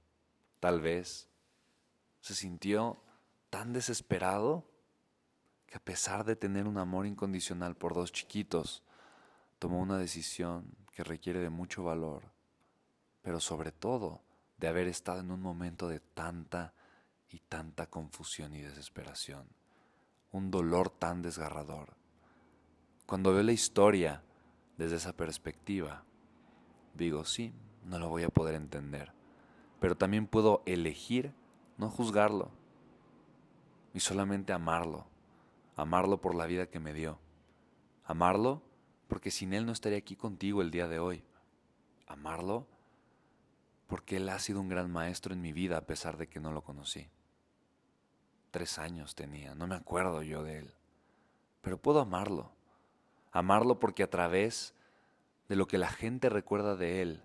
tal 0.61 0.81
vez 0.81 1.29
se 2.21 2.35
sintió 2.35 3.03
tan 3.51 3.73
desesperado 3.73 4.65
que 5.67 5.77
a 5.77 5.85
pesar 5.85 6.25
de 6.25 6.37
tener 6.37 6.67
un 6.67 6.79
amor 6.79 7.07
incondicional 7.07 7.77
por 7.77 7.95
dos 7.95 8.13
chiquitos, 8.13 8.83
tomó 9.59 9.81
una 9.81 9.99
decisión 9.99 10.77
que 10.93 11.05
requiere 11.05 11.41
de 11.41 11.51
mucho 11.51 11.83
valor, 11.83 12.31
pero 13.23 13.41
sobre 13.41 13.73
todo 13.73 14.23
de 14.59 14.69
haber 14.69 14.87
estado 14.87 15.21
en 15.21 15.31
un 15.31 15.41
momento 15.41 15.89
de 15.89 16.01
tanta 16.01 16.75
y 17.29 17.41
tanta 17.41 17.89
confusión 17.89 18.55
y 18.55 18.61
desesperación, 18.61 19.49
un 20.31 20.51
dolor 20.51 20.91
tan 20.91 21.23
desgarrador. 21.23 21.97
Cuando 23.07 23.33
veo 23.33 23.43
la 23.43 23.53
historia 23.53 24.23
desde 24.77 24.97
esa 24.97 25.15
perspectiva, 25.15 26.05
digo, 26.95 27.25
sí, 27.25 27.53
no 27.85 27.99
lo 27.99 28.09
voy 28.09 28.23
a 28.23 28.29
poder 28.29 28.55
entender. 28.55 29.13
Pero 29.81 29.97
también 29.97 30.27
puedo 30.27 30.63
elegir 30.67 31.33
no 31.77 31.91
juzgarlo 31.91 32.51
y 33.95 34.01
solamente 34.01 34.53
amarlo. 34.53 35.07
Amarlo 35.77 36.21
por 36.21 36.35
la 36.35 36.47
vida 36.47 36.67
que 36.67 36.81
me 36.81 36.93
dio. 36.93 37.19
Amarlo 38.05 38.63
porque 39.09 39.31
sin 39.31 39.53
Él 39.53 39.67
no 39.67 39.73
estaría 39.73 39.99
aquí 39.99 40.17
contigo 40.17 40.63
el 40.63 40.71
día 40.71 40.89
de 40.89 40.99
hoy. 40.99 41.25
Amarlo 42.07 42.67
porque 43.87 44.17
Él 44.17 44.29
ha 44.29 44.39
sido 44.39 44.61
un 44.61 44.69
gran 44.69 44.91
maestro 44.91 45.35
en 45.35 45.43
mi 45.43 45.53
vida 45.53 45.77
a 45.77 45.87
pesar 45.87 46.17
de 46.17 46.29
que 46.29 46.41
no 46.41 46.53
lo 46.53 46.63
conocí. 46.63 47.09
Tres 48.51 48.79
años 48.79 49.15
tenía, 49.15 49.55
no 49.55 49.67
me 49.67 49.75
acuerdo 49.75 50.23
yo 50.23 50.43
de 50.43 50.59
Él. 50.59 50.75
Pero 51.61 51.79
puedo 51.79 52.01
amarlo. 52.01 52.53
Amarlo 53.33 53.79
porque 53.79 54.03
a 54.03 54.11
través 54.11 54.75
de 55.49 55.57
lo 55.57 55.67
que 55.67 55.79
la 55.79 55.89
gente 55.89 56.29
recuerda 56.29 56.77
de 56.77 57.03
Él, 57.03 57.23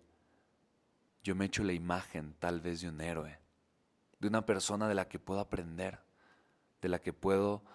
yo 1.27 1.35
me 1.35 1.43
echo 1.43 1.61
la 1.61 1.73
imagen 1.73 2.33
tal 2.39 2.61
vez 2.61 2.79
de 2.79 2.87
un 2.87 3.01
héroe, 3.01 3.37
de 4.17 4.29
una 4.29 4.45
persona 4.45 4.87
de 4.87 4.95
la 4.95 5.09
que 5.09 5.19
puedo 5.19 5.41
aprender, 5.41 5.99
de 6.81 6.87
la 6.87 6.99
que 6.99 7.11
puedo 7.11 7.65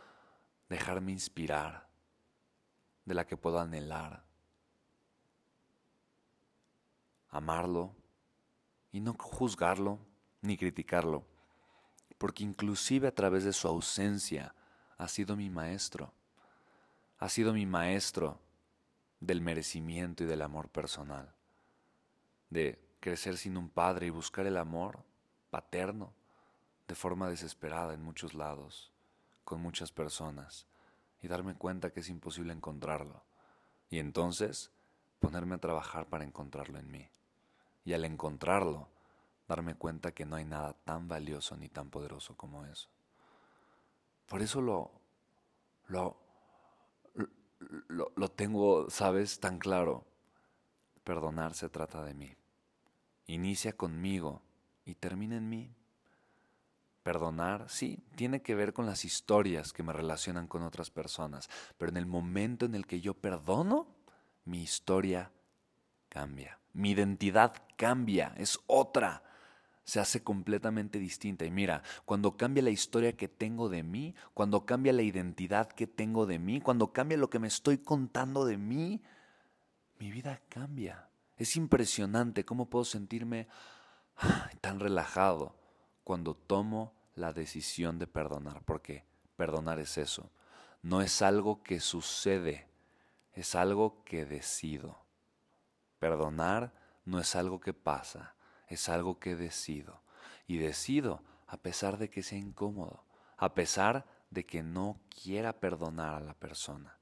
dejarme 0.71 1.13
inspirar, 1.13 1.87
de 3.05 3.13
la 3.13 3.27
que 3.27 3.37
puedo 3.37 3.61
anhelar, 3.61 4.25
amarlo 7.29 7.95
y 8.91 9.01
no 9.01 9.15
juzgarlo 9.19 9.99
ni 10.41 10.57
criticarlo, 10.57 11.23
porque 12.17 12.45
inclusive 12.45 13.07
a 13.07 13.15
través 13.15 13.45
de 13.45 13.53
su 13.53 13.69
ausencia 13.69 14.55
ha 14.97 15.09
sido 15.09 15.37
mi 15.37 15.51
maestro, 15.51 16.15
ha 17.19 17.29
sido 17.29 17.53
mi 17.53 17.67
maestro 17.67 18.41
del 19.21 19.43
merecimiento 19.43 20.25
y 20.25 20.27
del 20.27 20.41
amor 20.41 20.71
personal, 20.71 21.35
de 22.49 22.92
crecer 23.03 23.37
sin 23.37 23.59
un 23.59 23.69
padre 23.69 24.07
y 24.07 24.11
buscar 24.11 24.47
el 24.47 24.57
amor 24.57 25.05
paterno 25.51 26.15
de 26.89 26.95
forma 26.95 27.29
desesperada 27.29 27.95
en 27.95 28.03
muchos 28.03 28.33
lados, 28.33 28.93
con 29.45 29.61
muchas 29.61 29.91
personas, 29.91 30.67
y 31.21 31.27
darme 31.29 31.57
cuenta 31.57 31.91
que 31.91 32.01
es 32.01 32.09
imposible 32.09 32.53
encontrarlo. 32.53 33.25
Y 33.91 33.99
entonces 33.99 34.71
ponerme 35.19 35.57
a 35.57 35.59
trabajar 35.59 36.07
para 36.07 36.25
encontrarlo 36.25 36.79
en 36.79 36.91
mí. 36.91 37.11
y 37.85 37.95
al 37.95 38.05
encontrarlo, 38.05 38.89
darme 39.49 39.75
cuenta 39.75 40.13
que 40.13 40.25
no 40.25 40.37
hay 40.37 40.45
nada 40.45 40.75
tan 40.85 41.09
valioso 41.09 41.57
ni 41.57 41.69
tan 41.69 41.91
poderoso 41.91 42.37
como 42.37 42.65
eso. 42.67 42.89
Por 44.27 44.41
eso 44.41 44.61
lo, 44.61 44.93
lo, 45.89 46.17
lo, 47.89 48.13
lo 48.15 48.29
tengo, 48.31 48.89
sabes, 48.89 49.41
tan 49.41 49.59
claro. 49.59 50.07
Perdonar 51.05 51.55
se 51.55 51.69
trata 51.69 52.05
de 52.05 52.15
mí. 52.15 52.37
Inicia 53.27 53.73
conmigo 53.73 54.43
y 54.85 54.95
termina 54.95 55.37
en 55.37 55.49
mí. 55.49 55.75
Perdonar, 57.03 57.69
sí, 57.69 58.05
tiene 58.15 58.43
que 58.43 58.55
ver 58.55 58.73
con 58.73 58.87
las 58.87 59.05
historias 59.05 59.73
que 59.73 59.83
me 59.83 59.93
relacionan 59.93 60.47
con 60.47 60.63
otras 60.63 60.91
personas, 60.91 61.51
pero 61.77 61.91
en 61.91 61.97
el 61.97 62.07
momento 62.07 62.65
en 62.65 62.75
el 62.75 62.87
que 62.87 63.01
yo 63.01 63.15
perdono, 63.15 63.89
mi 64.45 64.63
historia 64.63 65.33
cambia, 66.09 66.61
mi 66.73 66.93
identidad 66.93 67.55
cambia, 67.77 68.35
es 68.37 68.61
otra, 68.67 69.25
se 69.85 69.99
hace 69.99 70.23
completamente 70.23 70.99
distinta. 70.99 71.45
Y 71.45 71.51
mira, 71.51 71.83
cuando 72.05 72.37
cambia 72.37 72.63
la 72.63 72.71
historia 72.71 73.17
que 73.17 73.29
tengo 73.29 73.69
de 73.69 73.83
mí, 73.83 74.15
cuando 74.33 74.65
cambia 74.65 74.93
la 74.93 75.03
identidad 75.03 75.69
que 75.69 75.87
tengo 75.87 76.27
de 76.27 76.39
mí, 76.39 76.61
cuando 76.61 76.93
cambia 76.93 77.19
lo 77.19 77.31
que 77.31 77.41
me 77.41 77.49
estoy 77.49 77.79
contando 77.79 78.45
de 78.45 78.59
mí, 78.59 79.03
mi 79.99 80.11
vida 80.11 80.41
cambia. 80.49 81.09
Es 81.37 81.57
impresionante 81.57 82.45
cómo 82.45 82.69
puedo 82.69 82.85
sentirme 82.85 83.49
tan 84.61 84.81
relajado 84.81 85.55
cuando 86.05 86.35
tomo 86.35 86.95
la 87.15 87.33
decisión 87.33 87.99
de 87.99 88.07
perdonar, 88.07 88.63
porque 88.65 89.05
perdonar 89.37 89.79
es 89.79 89.99
eso, 89.99 90.31
no 90.83 91.01
es 91.01 91.23
algo 91.23 91.63
que 91.63 91.81
sucede, 91.81 92.69
es 93.35 93.55
algo 93.55 94.03
que 94.05 94.25
decido. 94.25 94.99
Perdonar 95.99 96.73
no 97.05 97.21
es 97.21 97.37
algo 97.37 97.61
que 97.61 97.73
pasa, 97.73 98.35
es 98.69 98.89
algo 98.89 99.19
que 99.19 99.37
decido. 99.37 100.03
Y 100.47 100.59
decido 100.59 101.23
a 101.47 101.57
pesar 101.57 101.99
de 101.99 102.11
que 102.11 102.23
sea 102.23 102.39
incómodo, 102.39 103.05
a 103.37 103.55
pesar 103.55 104.07
de 104.31 104.45
que 104.45 104.63
no 104.63 105.01
quiera 105.23 105.53
perdonar 105.53 106.15
a 106.15 106.21
la 106.21 106.35
persona. 106.35 106.97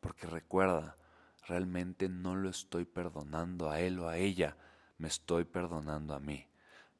Porque 0.00 0.26
recuerda, 0.26 0.96
realmente 1.46 2.08
no 2.08 2.34
lo 2.34 2.48
estoy 2.48 2.84
perdonando 2.84 3.70
a 3.70 3.80
él 3.80 3.98
o 3.98 4.08
a 4.08 4.18
ella, 4.18 4.56
me 4.98 5.08
estoy 5.08 5.44
perdonando 5.44 6.14
a 6.14 6.20
mí. 6.20 6.46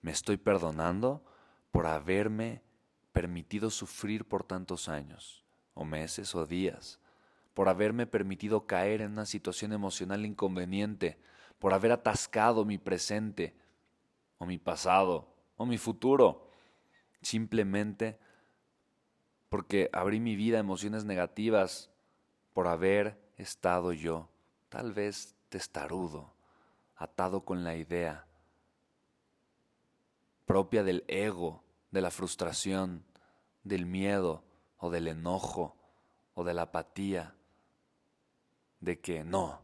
Me 0.03 0.11
estoy 0.11 0.37
perdonando 0.37 1.23
por 1.71 1.87
haberme 1.87 2.63
permitido 3.13 3.71
sufrir 3.71 4.27
por 4.27 4.45
tantos 4.45 4.89
años, 4.89 5.45
o 5.75 5.85
meses, 5.85 6.35
o 6.35 6.47
días, 6.47 6.99
por 7.55 7.69
haberme 7.69 8.07
permitido 8.07 8.67
caer 8.67 9.03
en 9.03 9.13
una 9.13 9.27
situación 9.27 9.73
emocional 9.73 10.25
inconveniente, 10.25 11.19
por 11.59 11.75
haber 11.75 11.93
atascado 11.93 12.65
mi 12.65 12.79
presente, 12.79 13.55
o 14.39 14.47
mi 14.47 14.59
pasado, 14.59 15.35
o 15.57 15.67
mi 15.67 15.77
futuro, 15.77 16.49
simplemente 17.21 18.19
porque 19.51 19.91
abrí 19.93 20.21
mi 20.21 20.37
vida 20.37 20.57
a 20.57 20.61
emociones 20.61 21.05
negativas, 21.05 21.91
por 22.55 22.67
haber 22.67 23.21
estado 23.41 23.93
yo, 23.93 24.29
tal 24.69 24.93
vez 24.93 25.35
testarudo, 25.49 26.33
atado 26.97 27.45
con 27.45 27.65
la 27.65 27.77
idea 27.77 28.27
propia 30.47 30.83
del 30.83 31.05
ego, 31.09 31.63
de 31.91 32.01
la 32.01 32.11
frustración, 32.11 33.05
del 33.63 33.87
miedo 33.87 34.43
o 34.79 34.91
del 34.91 35.09
enojo 35.09 35.77
o 36.35 36.45
de 36.45 36.55
la 36.55 36.63
apatía, 36.63 37.35
de 38.81 39.01
que 39.01 39.25
no, 39.25 39.61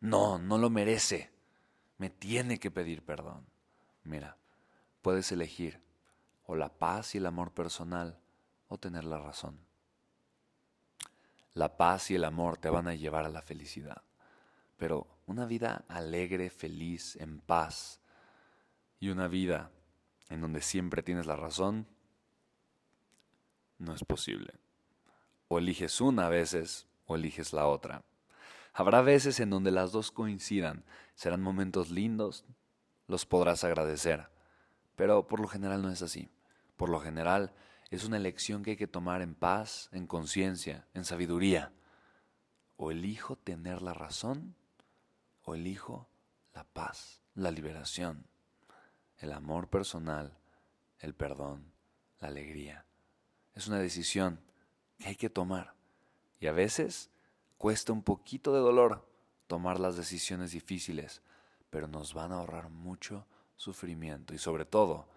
no, 0.00 0.38
no 0.38 0.58
lo 0.58 0.70
merece, 0.70 1.30
me 1.98 2.10
tiene 2.10 2.58
que 2.58 2.70
pedir 2.70 3.04
perdón. 3.04 3.46
Mira, 4.04 4.36
puedes 5.02 5.30
elegir 5.32 5.80
o 6.46 6.56
la 6.56 6.70
paz 6.70 7.14
y 7.14 7.18
el 7.18 7.26
amor 7.26 7.52
personal 7.52 8.18
o 8.68 8.78
tener 8.78 9.04
la 9.04 9.18
razón. 9.18 9.67
La 11.58 11.76
paz 11.76 12.12
y 12.12 12.14
el 12.14 12.22
amor 12.22 12.56
te 12.56 12.70
van 12.70 12.86
a 12.86 12.94
llevar 12.94 13.24
a 13.24 13.28
la 13.28 13.42
felicidad, 13.42 14.04
pero 14.76 15.08
una 15.26 15.44
vida 15.44 15.84
alegre, 15.88 16.50
feliz, 16.50 17.16
en 17.16 17.40
paz, 17.40 18.00
y 19.00 19.08
una 19.08 19.26
vida 19.26 19.72
en 20.28 20.40
donde 20.40 20.62
siempre 20.62 21.02
tienes 21.02 21.26
la 21.26 21.34
razón, 21.34 21.88
no 23.78 23.92
es 23.92 24.04
posible. 24.04 24.54
O 25.48 25.58
eliges 25.58 26.00
una 26.00 26.26
a 26.26 26.28
veces 26.28 26.86
o 27.06 27.16
eliges 27.16 27.52
la 27.52 27.66
otra. 27.66 28.04
Habrá 28.72 29.02
veces 29.02 29.40
en 29.40 29.50
donde 29.50 29.72
las 29.72 29.90
dos 29.90 30.12
coincidan, 30.12 30.84
serán 31.16 31.42
momentos 31.42 31.90
lindos, 31.90 32.44
los 33.08 33.26
podrás 33.26 33.64
agradecer, 33.64 34.28
pero 34.94 35.26
por 35.26 35.40
lo 35.40 35.48
general 35.48 35.82
no 35.82 35.90
es 35.90 36.02
así. 36.02 36.30
Por 36.76 36.88
lo 36.88 37.00
general 37.00 37.52
es 37.90 38.04
una 38.04 38.16
elección 38.16 38.62
que 38.62 38.72
hay 38.72 38.76
que 38.76 38.86
tomar 38.86 39.22
en 39.22 39.34
paz, 39.34 39.88
en 39.92 40.06
conciencia, 40.06 40.86
en 40.94 41.04
sabiduría. 41.04 41.72
O 42.76 42.90
elijo 42.90 43.36
tener 43.36 43.82
la 43.82 43.94
razón 43.94 44.54
o 45.42 45.54
elijo 45.54 46.08
la 46.54 46.64
paz, 46.64 47.20
la 47.34 47.50
liberación 47.50 48.26
el 49.18 49.32
amor 49.32 49.68
personal, 49.68 50.36
el 51.00 51.14
perdón, 51.14 51.72
la 52.20 52.28
alegría. 52.28 52.84
Es 53.54 53.66
una 53.66 53.78
decisión 53.78 54.40
que 54.98 55.08
hay 55.08 55.16
que 55.16 55.30
tomar. 55.30 55.74
Y 56.40 56.46
a 56.46 56.52
veces 56.52 57.10
cuesta 57.56 57.92
un 57.92 58.02
poquito 58.02 58.52
de 58.54 58.60
dolor 58.60 59.08
tomar 59.46 59.80
las 59.80 59.96
decisiones 59.96 60.52
difíciles, 60.52 61.22
pero 61.70 61.88
nos 61.88 62.14
van 62.14 62.32
a 62.32 62.36
ahorrar 62.36 62.70
mucho 62.70 63.26
sufrimiento 63.56 64.34
y 64.34 64.38
sobre 64.38 64.64
todo 64.64 65.08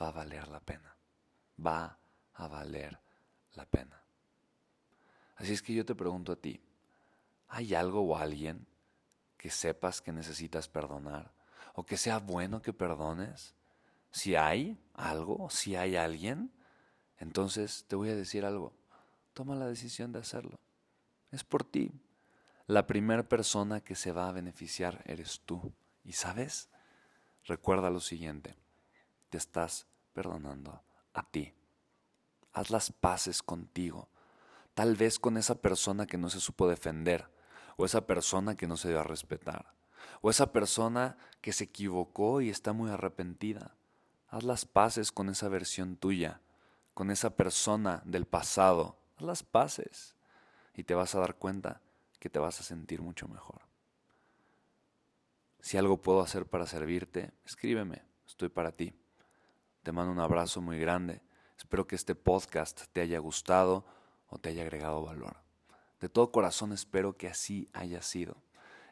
va 0.00 0.08
a 0.08 0.12
valer 0.12 0.48
la 0.48 0.60
pena. 0.60 0.96
Va 1.64 1.98
a 2.34 2.48
valer 2.48 2.98
la 3.54 3.66
pena. 3.66 4.02
Así 5.36 5.52
es 5.52 5.62
que 5.62 5.74
yo 5.74 5.84
te 5.84 5.94
pregunto 5.94 6.32
a 6.32 6.36
ti, 6.36 6.60
¿hay 7.48 7.74
algo 7.74 8.00
o 8.02 8.16
alguien 8.16 8.66
que 9.36 9.50
sepas 9.50 10.00
que 10.00 10.12
necesitas 10.12 10.68
perdonar? 10.68 11.32
o 11.74 11.84
que 11.84 11.96
sea 11.96 12.18
bueno 12.18 12.62
que 12.62 12.72
perdones, 12.72 13.54
si 14.10 14.36
hay 14.36 14.78
algo, 14.94 15.48
si 15.50 15.76
hay 15.76 15.96
alguien, 15.96 16.52
entonces 17.18 17.84
te 17.88 17.96
voy 17.96 18.10
a 18.10 18.16
decir 18.16 18.44
algo. 18.44 18.74
Toma 19.32 19.54
la 19.54 19.66
decisión 19.66 20.12
de 20.12 20.18
hacerlo. 20.18 20.58
Es 21.30 21.44
por 21.44 21.64
ti. 21.64 21.90
La 22.66 22.86
primera 22.86 23.22
persona 23.22 23.80
que 23.80 23.94
se 23.94 24.12
va 24.12 24.28
a 24.28 24.32
beneficiar 24.32 25.02
eres 25.06 25.40
tú. 25.40 25.72
¿Y 26.04 26.12
sabes? 26.12 26.68
Recuerda 27.44 27.90
lo 27.90 28.00
siguiente. 28.00 28.54
Te 29.30 29.38
estás 29.38 29.86
perdonando 30.12 30.82
a 31.14 31.22
ti. 31.22 31.54
Haz 32.52 32.70
las 32.70 32.92
paces 32.92 33.42
contigo. 33.42 34.08
Tal 34.74 34.96
vez 34.96 35.18
con 35.18 35.36
esa 35.36 35.56
persona 35.56 36.06
que 36.06 36.18
no 36.18 36.30
se 36.30 36.40
supo 36.40 36.68
defender 36.68 37.28
o 37.76 37.84
esa 37.84 38.06
persona 38.06 38.56
que 38.56 38.66
no 38.66 38.76
se 38.76 38.88
dio 38.88 39.00
a 39.00 39.04
respetar 39.04 39.72
o 40.20 40.30
esa 40.30 40.52
persona 40.52 41.16
que 41.40 41.52
se 41.52 41.64
equivocó 41.64 42.40
y 42.40 42.50
está 42.50 42.72
muy 42.72 42.90
arrepentida. 42.90 43.74
Haz 44.28 44.44
las 44.44 44.64
paces 44.64 45.12
con 45.12 45.28
esa 45.28 45.48
versión 45.48 45.96
tuya, 45.96 46.40
con 46.94 47.10
esa 47.10 47.36
persona 47.36 48.02
del 48.04 48.26
pasado. 48.26 48.96
Haz 49.16 49.22
las 49.22 49.42
paces 49.42 50.16
y 50.74 50.84
te 50.84 50.94
vas 50.94 51.14
a 51.14 51.20
dar 51.20 51.36
cuenta 51.36 51.80
que 52.18 52.30
te 52.30 52.38
vas 52.38 52.60
a 52.60 52.64
sentir 52.64 53.02
mucho 53.02 53.28
mejor. 53.28 53.62
Si 55.60 55.76
algo 55.76 56.00
puedo 56.00 56.20
hacer 56.20 56.46
para 56.46 56.66
servirte, 56.66 57.32
escríbeme, 57.44 58.02
estoy 58.26 58.48
para 58.48 58.72
ti. 58.72 58.94
Te 59.82 59.92
mando 59.92 60.12
un 60.12 60.20
abrazo 60.20 60.60
muy 60.60 60.78
grande. 60.78 61.20
Espero 61.72 61.86
que 61.86 61.96
este 61.96 62.14
podcast 62.14 62.82
te 62.92 63.00
haya 63.00 63.18
gustado 63.18 63.86
o 64.28 64.36
te 64.36 64.50
haya 64.50 64.60
agregado 64.60 65.02
valor. 65.02 65.36
De 66.02 66.10
todo 66.10 66.30
corazón 66.30 66.70
espero 66.74 67.16
que 67.16 67.28
así 67.28 67.70
haya 67.72 68.02
sido. 68.02 68.36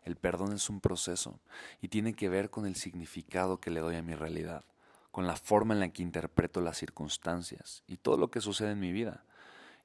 El 0.03 0.17
perdón 0.17 0.55
es 0.55 0.71
un 0.71 0.81
proceso 0.81 1.41
y 1.83 1.89
tiene 1.89 2.15
que 2.15 2.31
ver 2.31 2.49
con 2.49 2.65
el 2.65 2.77
significado 2.77 3.61
que 3.61 3.71
le 3.71 3.81
doy 3.81 3.97
a 3.97 4.03
mi 4.03 4.15
realidad, 4.15 4.65
con 5.11 5.27
la 5.27 5.37
forma 5.37 5.75
en 5.75 5.81
la 5.81 5.91
que 5.91 6.03
interpreto 6.03 6.63
las 6.63 6.79
circunstancias 6.79 7.85
y 7.87 7.99
todo 7.99 8.17
lo 8.17 8.31
que 8.31 8.41
sucede 8.41 8.71
en 8.71 8.81
mi 8.81 8.93
vida. 8.93 9.25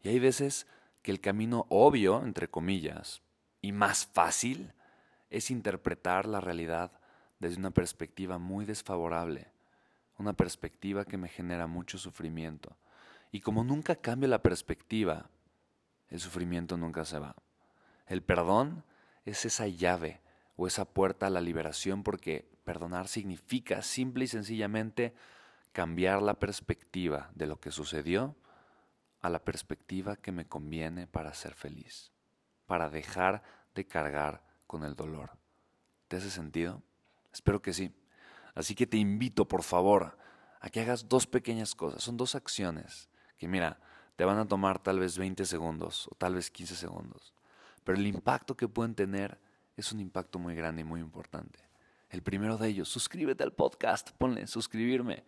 Y 0.01 0.07
hay 0.07 0.19
veces 0.19 0.65
que 1.01 1.11
el 1.11 1.19
camino 1.19 1.65
obvio, 1.67 2.23
entre 2.23 2.47
comillas, 2.47 3.21
y 3.61 3.73
más 3.73 4.05
fácil 4.05 4.71
es 5.29 5.51
interpretar 5.51 6.27
la 6.27 6.39
realidad 6.39 6.93
desde 7.39 7.57
una 7.57 7.71
perspectiva 7.71 8.37
muy 8.37 8.63
desfavorable, 8.63 9.51
una 10.17 10.31
perspectiva 10.31 11.03
que 11.03 11.17
me 11.17 11.27
genera 11.27 11.67
mucho 11.67 11.97
sufrimiento. 11.97 12.77
Y 13.35 13.41
como 13.41 13.65
nunca 13.65 13.97
cambio 13.97 14.29
la 14.29 14.41
perspectiva, 14.41 15.29
el 16.07 16.21
sufrimiento 16.21 16.77
nunca 16.77 17.03
se 17.03 17.19
va. 17.19 17.35
El 18.07 18.23
perdón 18.23 18.85
es 19.25 19.43
esa 19.43 19.67
llave 19.67 20.21
o 20.55 20.67
esa 20.67 20.85
puerta 20.85 21.27
a 21.27 21.29
la 21.29 21.41
liberación 21.41 22.01
porque 22.01 22.49
perdonar 22.63 23.09
significa 23.09 23.81
simple 23.81 24.23
y 24.23 24.27
sencillamente 24.29 25.13
cambiar 25.73 26.21
la 26.21 26.35
perspectiva 26.35 27.29
de 27.35 27.45
lo 27.45 27.59
que 27.59 27.71
sucedió 27.71 28.37
a 29.19 29.29
la 29.29 29.43
perspectiva 29.43 30.15
que 30.15 30.31
me 30.31 30.47
conviene 30.47 31.05
para 31.05 31.33
ser 31.33 31.55
feliz, 31.55 32.13
para 32.67 32.89
dejar 32.89 33.43
de 33.73 33.85
cargar 33.85 34.45
con 34.65 34.85
el 34.85 34.95
dolor. 34.95 35.31
¿Te 36.07 36.15
hace 36.15 36.29
sentido? 36.29 36.83
Espero 37.33 37.61
que 37.61 37.73
sí. 37.73 37.93
Así 38.53 38.75
que 38.75 38.87
te 38.87 38.95
invito, 38.95 39.45
por 39.45 39.63
favor, 39.63 40.17
a 40.61 40.69
que 40.69 40.79
hagas 40.79 41.09
dos 41.09 41.27
pequeñas 41.27 41.75
cosas. 41.75 42.01
Son 42.01 42.15
dos 42.15 42.33
acciones 42.35 43.09
que, 43.37 43.47
mira, 43.47 43.79
te 44.15 44.25
van 44.25 44.37
a 44.37 44.47
tomar 44.47 44.79
tal 44.79 44.99
vez 44.99 45.17
20 45.17 45.45
segundos 45.45 46.07
o 46.07 46.15
tal 46.15 46.35
vez 46.35 46.49
15 46.49 46.75
segundos. 46.75 47.33
Pero 47.83 47.97
el 47.97 48.07
impacto 48.07 48.55
que 48.55 48.67
pueden 48.67 48.95
tener 48.95 49.39
es 49.77 49.91
un 49.91 49.99
impacto 49.99 50.39
muy 50.39 50.55
grande 50.55 50.81
y 50.81 50.85
muy 50.85 51.01
importante. 51.01 51.59
El 52.09 52.21
primero 52.21 52.57
de 52.57 52.69
ellos, 52.69 52.87
suscríbete 52.89 53.43
al 53.43 53.53
podcast, 53.53 54.11
ponle 54.11 54.47
suscribirme, 54.47 55.23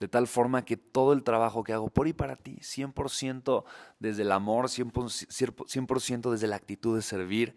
de 0.00 0.08
tal 0.08 0.26
forma 0.26 0.64
que 0.64 0.76
todo 0.76 1.12
el 1.12 1.22
trabajo 1.22 1.62
que 1.62 1.72
hago 1.72 1.88
por 1.88 2.08
y 2.08 2.12
para 2.12 2.34
ti, 2.34 2.56
100% 2.56 3.64
desde 4.00 4.22
el 4.22 4.32
amor, 4.32 4.66
100%, 4.66 6.30
desde 6.30 6.46
la 6.48 6.56
actitud 6.56 6.96
de 6.96 7.02
servir, 7.02 7.54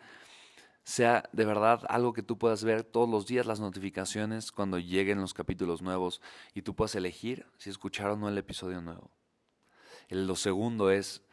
sea 0.83 1.27
de 1.31 1.45
verdad 1.45 1.81
algo 1.89 2.13
que 2.13 2.21
tú 2.21 2.37
puedas 2.37 2.63
ver 2.63 2.83
todos 2.83 3.09
los 3.09 3.25
días 3.25 3.47
las 3.47 3.59
notificaciones 3.59 4.51
cuando 4.51 4.77
lleguen 4.77 5.19
los 5.19 5.33
capítulos 5.33 5.81
nuevos 5.81 6.21
y 6.53 6.61
tú 6.61 6.75
puedas 6.75 6.93
elegir 6.93 7.47
si 7.57 7.71
escuchar 7.71 8.11
o 8.11 8.17
no 8.17 8.29
el 8.29 8.37
episodio 8.37 8.79
nuevo. 8.81 9.09
Lo 10.09 10.35
segundo 10.35 10.91
es, 10.91 11.23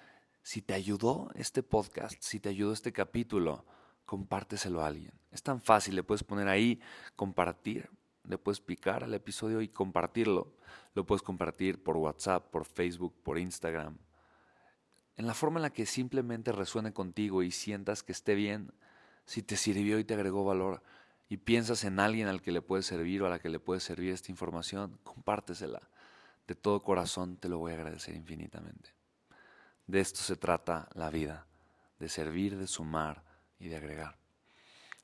si 0.43 0.63
te 0.63 0.75
ayudó 0.75 1.31
este 1.35 1.63
podcast, 1.63 2.17
si 2.21 2.41
te 2.41 2.49
ayudó 2.49 2.73
este 2.73 2.93
capítulo, 2.93 3.67
compárteselo 4.07 4.83
a 4.83 4.87
alguien. 4.87 5.13
Es 5.31 5.43
tan 5.43 5.61
fácil, 5.61 5.95
le 5.95 6.03
puedes 6.03 6.25
poner 6.25 6.49
ahí 6.49 6.81
compartir, 7.15 7.91
le 8.25 8.39
puedes 8.39 8.61
picar 8.61 9.05
al 9.05 9.15
episodio 9.15 9.61
y 9.61 9.69
compartirlo. 9.69 10.55
Lo 10.95 11.05
puedes 11.05 11.23
compartir 11.23 11.83
por 11.83 11.97
WhatsApp, 11.97 12.51
por 12.51 12.65
Facebook, 12.65 13.15
por 13.23 13.39
Instagram. 13.39 13.99
En 15.17 15.27
la 15.27 15.35
forma 15.35 15.59
en 15.59 15.63
la 15.63 15.73
que 15.73 15.85
simplemente 15.85 16.53
resuene 16.53 16.93
contigo 16.95 17.43
y 17.43 17.51
sientas 17.51 18.03
que 18.03 18.13
esté 18.13 18.35
bien, 18.35 18.73
si 19.27 19.43
te 19.43 19.57
sirvió 19.57 19.99
y 19.99 20.05
te 20.05 20.15
agregó 20.15 20.45
valor 20.45 20.83
y 21.29 21.37
piensas 21.37 21.85
en 21.85 22.01
alguien 22.01 22.29
al 22.29 22.41
que 22.41 22.53
le 22.53 22.63
puede 22.63 22.83
servir 22.83 23.23
o 23.23 23.27
a 23.27 23.31
la 23.31 23.39
que 23.39 23.49
le 23.49 23.61
puede 23.61 23.81
servir 23.81 24.13
esta 24.13 24.31
información, 24.31 24.99
compártesela. 25.03 25.91
De 26.47 26.55
todo 26.55 26.83
corazón 26.83 27.37
te 27.37 27.49
lo 27.49 27.59
voy 27.59 27.73
a 27.73 27.77
agradecer 27.77 28.15
infinitamente. 28.15 28.95
De 29.87 30.01
esto 30.01 30.21
se 30.21 30.37
trata 30.37 30.89
la 30.95 31.11
vida, 31.11 31.47
de 31.99 32.09
servir, 32.09 32.57
de 32.57 32.67
sumar 32.67 33.25
y 33.59 33.69
de 33.69 33.77
agregar. 33.77 34.17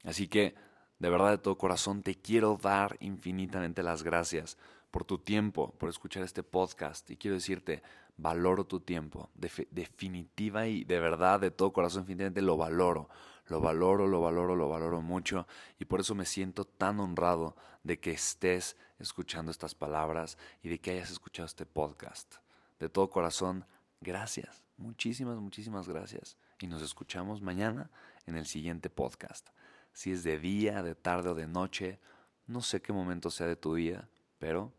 Así 0.04 0.28
que, 0.28 0.54
de 0.98 1.10
verdad, 1.10 1.30
de 1.30 1.38
todo 1.38 1.58
corazón, 1.58 2.02
te 2.02 2.14
quiero 2.14 2.58
dar 2.60 2.96
infinitamente 3.00 3.82
las 3.82 4.02
gracias 4.02 4.56
por 4.90 5.04
tu 5.04 5.18
tiempo, 5.18 5.74
por 5.78 5.88
escuchar 5.88 6.22
este 6.22 6.42
podcast. 6.42 7.10
Y 7.10 7.16
quiero 7.16 7.34
decirte, 7.34 7.82
valoro 8.16 8.64
tu 8.64 8.80
tiempo. 8.80 9.30
definitiva 9.34 10.66
y 10.66 10.84
de 10.84 11.00
verdad, 11.00 11.40
de 11.40 11.50
todo 11.50 11.72
corazón, 11.72 12.02
infinitamente 12.02 12.42
lo 12.42 12.56
valoro. 12.56 13.08
Lo 13.48 13.60
valoro, 13.60 14.06
lo 14.06 14.20
valoro, 14.20 14.54
lo 14.54 14.68
valoro 14.68 15.00
mucho. 15.00 15.46
Y 15.78 15.86
por 15.86 16.00
eso 16.00 16.14
me 16.14 16.26
siento 16.26 16.64
tan 16.64 17.00
honrado 17.00 17.56
de 17.82 17.98
que 17.98 18.10
estés 18.10 18.76
escuchando 18.98 19.50
estas 19.50 19.74
palabras 19.74 20.36
y 20.62 20.68
de 20.68 20.78
que 20.80 20.90
hayas 20.90 21.10
escuchado 21.10 21.46
este 21.46 21.64
podcast. 21.64 22.36
De 22.78 22.88
todo 22.88 23.10
corazón, 23.10 23.64
gracias. 24.00 24.64
Muchísimas, 24.76 25.38
muchísimas 25.38 25.88
gracias. 25.88 26.36
Y 26.60 26.66
nos 26.66 26.82
escuchamos 26.82 27.40
mañana 27.40 27.90
en 28.26 28.36
el 28.36 28.46
siguiente 28.46 28.90
podcast. 28.90 29.48
Si 29.92 30.12
es 30.12 30.22
de 30.22 30.38
día, 30.38 30.82
de 30.82 30.94
tarde 30.94 31.30
o 31.30 31.34
de 31.34 31.46
noche, 31.46 31.98
no 32.46 32.60
sé 32.60 32.82
qué 32.82 32.92
momento 32.92 33.30
sea 33.30 33.46
de 33.46 33.56
tu 33.56 33.74
día, 33.74 34.08
pero 34.38 34.72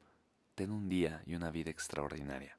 ten 0.55 0.71
un 0.71 0.89
día 0.89 1.23
y 1.25 1.35
una 1.35 1.49
vida 1.49 1.71
extraordinaria. 1.71 2.57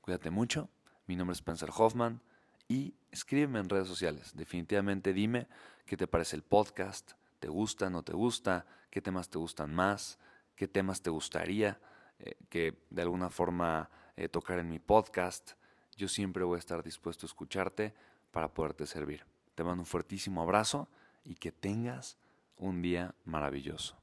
Cuídate 0.00 0.30
mucho. 0.30 0.68
Mi 1.06 1.16
nombre 1.16 1.32
es 1.32 1.38
Spencer 1.38 1.70
Hoffman 1.76 2.20
y 2.68 2.94
escríbeme 3.10 3.58
en 3.58 3.68
redes 3.68 3.88
sociales. 3.88 4.32
Definitivamente 4.34 5.12
dime 5.12 5.48
qué 5.86 5.96
te 5.96 6.06
parece 6.06 6.36
el 6.36 6.42
podcast, 6.42 7.12
te 7.40 7.48
gusta, 7.48 7.90
no 7.90 8.02
te 8.02 8.12
gusta, 8.12 8.66
qué 8.90 9.00
temas 9.00 9.28
te 9.30 9.38
gustan 9.38 9.74
más, 9.74 10.18
qué 10.54 10.68
temas 10.68 11.00
te 11.00 11.10
gustaría 11.10 11.80
eh, 12.18 12.34
que 12.48 12.82
de 12.90 13.02
alguna 13.02 13.30
forma 13.30 13.90
eh, 14.16 14.28
tocar 14.28 14.58
en 14.58 14.68
mi 14.68 14.78
podcast. 14.78 15.52
Yo 15.96 16.08
siempre 16.08 16.44
voy 16.44 16.56
a 16.56 16.58
estar 16.58 16.82
dispuesto 16.82 17.26
a 17.26 17.28
escucharte 17.28 17.94
para 18.30 18.52
poderte 18.52 18.86
servir. 18.86 19.24
Te 19.54 19.64
mando 19.64 19.82
un 19.82 19.86
fuertísimo 19.86 20.42
abrazo 20.42 20.88
y 21.24 21.34
que 21.34 21.52
tengas 21.52 22.18
un 22.56 22.82
día 22.82 23.14
maravilloso. 23.24 23.96